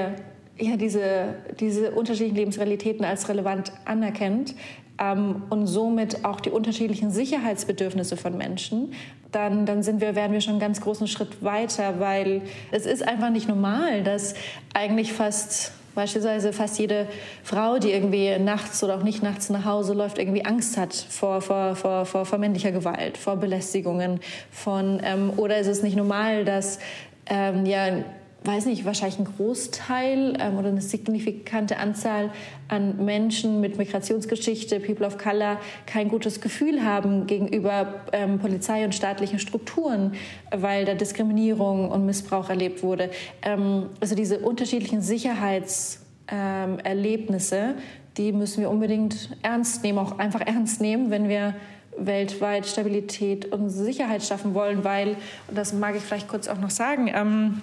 ja, 0.58 0.78
diese, 0.78 1.36
diese 1.60 1.92
unterschiedlichen 1.92 2.36
Lebensrealitäten 2.36 3.06
als 3.06 3.28
relevant 3.28 3.72
anerkennt 3.86 4.54
ähm, 5.00 5.44
und 5.50 5.68
somit 5.68 6.26
auch 6.26 6.40
die 6.40 6.52
unterschiedlichen 6.52 7.12
Sicherheitsbedürfnisse 7.12 8.18
von 8.18 8.38
Menschen, 8.38 8.94
dann, 9.32 9.66
dann 9.66 9.82
sind 9.82 10.00
wir, 10.00 10.16
werden 10.16 10.32
wir 10.32 10.42
schon 10.42 10.54
einen 10.54 10.60
ganz 10.60 10.80
großen 10.82 11.08
Schritt 11.08 11.44
weiter, 11.44 12.00
weil 12.00 12.44
es 12.72 12.86
ist 12.86 13.06
einfach 13.06 13.32
nicht 13.32 13.48
normal, 13.48 14.04
dass 14.04 14.36
eigentlich 14.74 15.12
fast 15.12 15.74
Beispielsweise 15.96 16.54
fast 16.54 16.80
jede 16.80 17.08
Frau, 17.44 17.78
die 17.78 17.92
irgendwie 17.92 18.38
nachts 18.40 18.84
oder 18.84 18.96
auch 18.96 19.04
nicht 19.04 19.22
nachts 19.22 19.50
nach 19.50 19.66
Hause 19.66 19.94
läuft, 19.94 20.18
irgendwie 20.18 20.46
Angst 20.46 20.78
hat 20.78 20.94
vor, 20.94 21.42
vor, 21.42 21.76
vor, 21.76 22.06
vor, 22.06 22.26
vor 22.26 22.38
männlicher 22.40 22.72
Gewalt, 22.72 23.18
vor 23.18 23.36
Belästigungen, 23.38 24.20
von, 24.52 25.00
ähm, 25.04 25.32
oder 25.38 25.58
ist 25.60 25.68
es 25.68 25.84
nicht 25.84 25.96
normal, 25.96 26.46
dass 26.46 26.80
ähm, 27.28 27.66
ja, 27.66 28.04
weiß 28.46 28.66
nicht, 28.66 28.84
wahrscheinlich 28.86 29.20
ein 29.20 29.26
Großteil 29.26 30.38
ähm, 30.40 30.58
oder 30.58 30.70
eine 30.70 30.82
signifikante 30.82 31.78
Anzahl 31.78 32.32
an 32.68 33.06
Menschen 33.06 33.62
mit 33.62 33.78
Migrationsgeschichte, 33.78 34.80
People 34.80 35.06
of 35.08 35.18
Color, 35.18 35.60
kein 35.86 36.10
gutes 36.10 36.42
Gefühl 36.42 36.84
haben 36.84 37.28
gegenüber 37.28 38.02
ähm, 38.12 38.40
Polizei 38.40 38.84
und 38.84 38.94
staatlichen 38.94 39.40
Strukturen, 39.40 40.14
weil 40.52 40.84
da 40.86 40.94
Diskriminierung 40.94 41.90
und 41.90 42.06
Missbrauch 42.06 42.50
erlebt 42.50 42.84
wurde. 42.84 43.10
Ähm, 43.42 43.88
also 44.00 44.16
diese 44.16 44.40
unterschiedlichen 44.40 45.02
Sicherheitserlebnisse, 45.02 47.56
ähm, 47.56 47.76
die 48.18 48.32
müssen 48.32 48.62
wir 48.62 48.70
unbedingt 48.70 49.30
ernst 49.42 49.84
nehmen, 49.84 49.98
auch 50.00 50.20
einfach 50.20 50.42
ernst 50.46 50.82
nehmen, 50.82 51.12
wenn 51.12 51.30
wir 51.30 51.56
weltweit 51.98 52.66
Stabilität 52.66 53.54
und 53.54 53.70
Sicherheit 53.70 54.24
schaffen 54.24 54.54
wollen, 54.54 54.84
weil, 54.84 55.16
und 55.48 55.58
das 55.58 55.74
mag 55.74 55.96
ich 55.96 56.02
vielleicht 56.02 56.28
kurz 56.28 56.48
auch 56.48 56.60
noch 56.60 56.72
sagen, 56.72 57.12
ähm, 57.14 57.62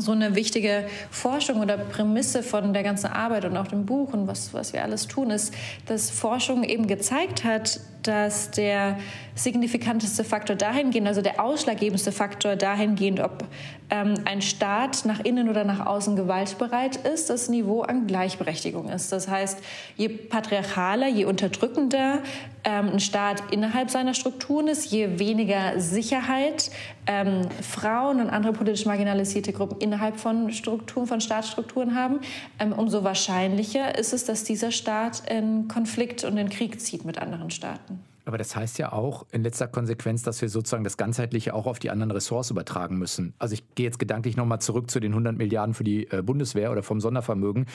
so 0.00 0.12
eine 0.12 0.34
wichtige 0.34 0.86
Forschung 1.10 1.60
oder 1.60 1.76
Prämisse 1.76 2.42
von 2.42 2.72
der 2.72 2.82
ganzen 2.82 3.06
Arbeit 3.06 3.44
und 3.44 3.56
auch 3.56 3.68
dem 3.68 3.86
Buch 3.86 4.12
und 4.12 4.26
was, 4.26 4.54
was 4.54 4.72
wir 4.72 4.82
alles 4.82 5.06
tun, 5.06 5.30
ist, 5.30 5.54
dass 5.86 6.10
Forschung 6.10 6.64
eben 6.64 6.86
gezeigt 6.86 7.44
hat, 7.44 7.80
dass 8.06 8.50
der 8.50 8.98
signifikanteste 9.34 10.22
Faktor 10.22 10.54
dahingehend, 10.54 11.08
also 11.08 11.20
der 11.20 11.42
ausschlaggebendste 11.42 12.12
Faktor 12.12 12.54
dahingehend, 12.54 13.20
ob 13.20 13.44
ähm, 13.90 14.14
ein 14.24 14.42
Staat 14.42 15.04
nach 15.04 15.20
innen 15.20 15.48
oder 15.48 15.64
nach 15.64 15.84
außen 15.84 16.14
gewaltbereit 16.14 16.96
ist, 16.96 17.30
das 17.30 17.48
Niveau 17.48 17.82
an 17.82 18.06
Gleichberechtigung 18.06 18.88
ist. 18.88 19.10
Das 19.10 19.28
heißt, 19.28 19.58
je 19.96 20.08
patriarchaler, 20.08 21.08
je 21.08 21.24
unterdrückender 21.24 22.20
ähm, 22.64 22.90
ein 22.92 23.00
Staat 23.00 23.42
innerhalb 23.50 23.90
seiner 23.90 24.14
Strukturen 24.14 24.68
ist, 24.68 24.90
je 24.90 25.18
weniger 25.18 25.80
Sicherheit 25.80 26.70
ähm, 27.06 27.42
Frauen 27.60 28.20
und 28.20 28.30
andere 28.30 28.52
politisch 28.52 28.86
marginalisierte 28.86 29.52
Gruppen 29.52 29.80
innerhalb 29.80 30.18
von 30.18 30.52
Strukturen, 30.52 31.06
von 31.06 31.20
Staatsstrukturen 31.20 31.94
haben, 31.94 32.20
ähm, 32.58 32.72
umso 32.72 33.04
wahrscheinlicher 33.04 33.98
ist 33.98 34.12
es, 34.12 34.24
dass 34.24 34.44
dieser 34.44 34.70
Staat 34.70 35.28
in 35.28 35.68
Konflikt 35.68 36.24
und 36.24 36.38
in 36.38 36.48
Krieg 36.48 36.80
zieht 36.80 37.04
mit 37.04 37.18
anderen 37.18 37.50
Staaten. 37.50 37.93
Aber 38.26 38.38
das 38.38 38.56
heißt 38.56 38.78
ja 38.78 38.92
auch 38.92 39.26
in 39.32 39.42
letzter 39.42 39.68
Konsequenz, 39.68 40.22
dass 40.22 40.40
wir 40.40 40.48
sozusagen 40.48 40.84
das 40.84 40.96
Ganzheitliche 40.96 41.54
auch 41.54 41.66
auf 41.66 41.78
die 41.78 41.90
anderen 41.90 42.10
Ressorts 42.10 42.50
übertragen 42.50 42.98
müssen. 42.98 43.34
Also 43.38 43.54
ich 43.54 43.74
gehe 43.74 43.84
jetzt 43.84 43.98
gedanklich 43.98 44.36
nochmal 44.36 44.60
zurück 44.60 44.90
zu 44.90 44.98
den 44.98 45.12
100 45.12 45.36
Milliarden 45.36 45.74
für 45.74 45.84
die 45.84 46.10
äh, 46.10 46.22
Bundeswehr 46.22 46.72
oder 46.72 46.82
vom 46.82 47.00
Sondervermögen. 47.00 47.66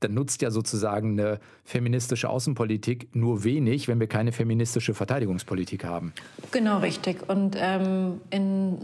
Dann 0.00 0.14
nutzt 0.14 0.42
ja 0.42 0.50
sozusagen 0.50 1.18
eine 1.18 1.38
feministische 1.64 2.28
Außenpolitik 2.28 3.14
nur 3.14 3.44
wenig, 3.44 3.86
wenn 3.86 4.00
wir 4.00 4.08
keine 4.08 4.32
feministische 4.32 4.94
Verteidigungspolitik 4.94 5.84
haben. 5.84 6.12
Genau, 6.50 6.78
richtig. 6.78 7.28
Und, 7.28 7.56
ähm, 7.58 8.20
in, 8.30 8.78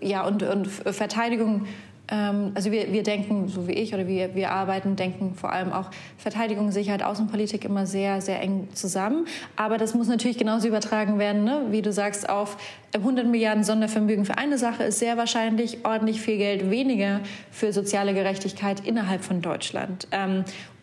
ja, 0.00 0.24
und, 0.24 0.44
und 0.44 0.68
Verteidigung 0.68 1.66
also 2.14 2.72
wir, 2.72 2.92
wir 2.92 3.02
denken, 3.02 3.48
so 3.48 3.68
wie 3.68 3.72
ich 3.72 3.94
oder 3.94 4.06
wir, 4.06 4.34
wir 4.34 4.50
arbeiten, 4.50 4.96
denken 4.96 5.34
vor 5.34 5.52
allem 5.52 5.72
auch 5.72 5.90
Verteidigung, 6.18 6.72
Sicherheit, 6.72 7.02
Außenpolitik 7.02 7.64
immer 7.64 7.86
sehr, 7.86 8.20
sehr 8.20 8.40
eng 8.40 8.68
zusammen. 8.74 9.26
Aber 9.56 9.78
das 9.78 9.94
muss 9.94 10.08
natürlich 10.08 10.38
genauso 10.38 10.68
übertragen 10.68 11.18
werden, 11.18 11.44
ne? 11.44 11.66
wie 11.70 11.82
du 11.82 11.92
sagst, 11.92 12.28
auf 12.28 12.56
100 12.94 13.26
Milliarden 13.26 13.62
Sondervermögen 13.62 14.24
für 14.24 14.36
eine 14.36 14.58
Sache 14.58 14.82
ist 14.82 14.98
sehr 14.98 15.16
wahrscheinlich 15.16 15.84
ordentlich 15.84 16.20
viel 16.20 16.38
Geld 16.38 16.70
weniger 16.70 17.20
für 17.52 17.72
soziale 17.72 18.14
Gerechtigkeit 18.14 18.80
innerhalb 18.84 19.22
von 19.22 19.40
Deutschland. 19.40 20.08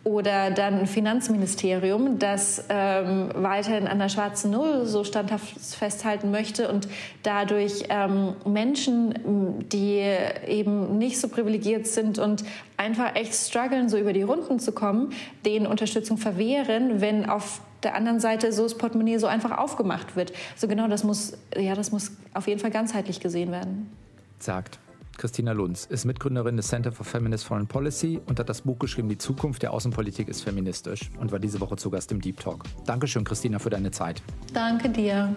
Oder 0.08 0.50
dann 0.50 0.80
ein 0.80 0.86
Finanzministerium, 0.86 2.18
das 2.18 2.64
ähm, 2.70 3.28
weiterhin 3.34 3.86
an 3.86 3.98
der 3.98 4.08
schwarzen 4.08 4.50
Null 4.50 4.86
so 4.86 5.04
standhaft 5.04 5.60
festhalten 5.60 6.30
möchte 6.30 6.70
und 6.70 6.88
dadurch 7.22 7.84
ähm, 7.90 8.34
Menschen, 8.46 9.68
die 9.68 10.02
eben 10.46 10.96
nicht 10.96 11.20
so 11.20 11.28
privilegiert 11.28 11.86
sind 11.86 12.18
und 12.18 12.42
einfach 12.78 13.16
echt 13.16 13.34
strugglen, 13.34 13.90
so 13.90 13.98
über 13.98 14.14
die 14.14 14.22
Runden 14.22 14.58
zu 14.60 14.72
kommen, 14.72 15.12
denen 15.44 15.66
Unterstützung 15.66 16.16
verwehren, 16.16 17.02
wenn 17.02 17.28
auf 17.28 17.60
der 17.82 17.94
anderen 17.94 18.18
Seite 18.18 18.50
so 18.50 18.62
das 18.62 18.78
Portemonnaie 18.78 19.18
so 19.18 19.26
einfach 19.26 19.58
aufgemacht 19.58 20.16
wird. 20.16 20.32
Also 20.54 20.68
genau 20.68 20.88
das 20.88 21.04
muss, 21.04 21.34
ja, 21.54 21.74
das 21.74 21.92
muss 21.92 22.12
auf 22.32 22.48
jeden 22.48 22.60
Fall 22.60 22.70
ganzheitlich 22.70 23.20
gesehen 23.20 23.52
werden. 23.52 23.92
Sagt 24.38 24.78
Christina 25.18 25.50
Lunz 25.50 25.84
ist 25.84 26.04
Mitgründerin 26.04 26.56
des 26.56 26.68
Center 26.68 26.92
for 26.92 27.04
Feminist 27.04 27.44
Foreign 27.44 27.66
Policy 27.66 28.20
und 28.26 28.38
hat 28.38 28.48
das 28.48 28.62
Buch 28.62 28.78
geschrieben 28.78 29.08
Die 29.08 29.18
Zukunft 29.18 29.62
der 29.62 29.72
Außenpolitik 29.72 30.28
ist 30.28 30.42
feministisch 30.42 31.10
und 31.18 31.32
war 31.32 31.40
diese 31.40 31.60
Woche 31.60 31.76
zu 31.76 31.90
Gast 31.90 32.12
im 32.12 32.20
Deep 32.20 32.38
Talk. 32.38 32.62
Dankeschön, 32.86 33.24
Christina, 33.24 33.58
für 33.58 33.68
deine 33.68 33.90
Zeit. 33.90 34.22
Danke 34.54 34.88
dir. 34.88 35.34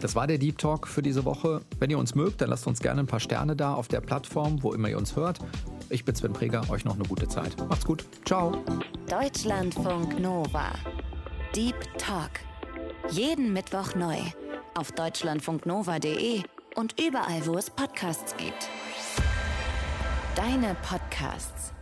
Das 0.00 0.14
war 0.14 0.28
der 0.28 0.38
Deep 0.38 0.58
Talk 0.58 0.86
für 0.86 1.02
diese 1.02 1.24
Woche. 1.24 1.62
Wenn 1.80 1.90
ihr 1.90 1.98
uns 1.98 2.14
mögt, 2.14 2.40
dann 2.40 2.48
lasst 2.48 2.66
uns 2.68 2.78
gerne 2.80 3.00
ein 3.00 3.06
paar 3.06 3.20
Sterne 3.20 3.56
da 3.56 3.74
auf 3.74 3.88
der 3.88 4.00
Plattform, 4.00 4.62
wo 4.62 4.72
immer 4.72 4.88
ihr 4.88 4.98
uns 4.98 5.16
hört. 5.16 5.40
Ich 5.90 6.04
bin 6.04 6.14
Sven 6.14 6.32
Preger, 6.32 6.62
euch 6.70 6.84
noch 6.84 6.94
eine 6.94 7.04
gute 7.04 7.26
Zeit. 7.26 7.56
Macht's 7.68 7.84
gut. 7.84 8.04
Ciao. 8.24 8.56
Deutschlandfunk 9.08 10.20
Nova. 10.20 10.72
Deep 11.56 11.76
Talk. 11.98 12.30
Jeden 13.10 13.52
Mittwoch 13.52 13.96
neu 13.96 14.16
auf 14.74 14.92
deutschlandfunknova.de 14.92 16.42
und 16.76 17.00
überall, 17.00 17.46
wo 17.46 17.56
es 17.56 17.70
Podcasts 17.70 18.36
gibt. 18.36 18.68
Deine 20.34 20.74
Podcasts. 20.82 21.73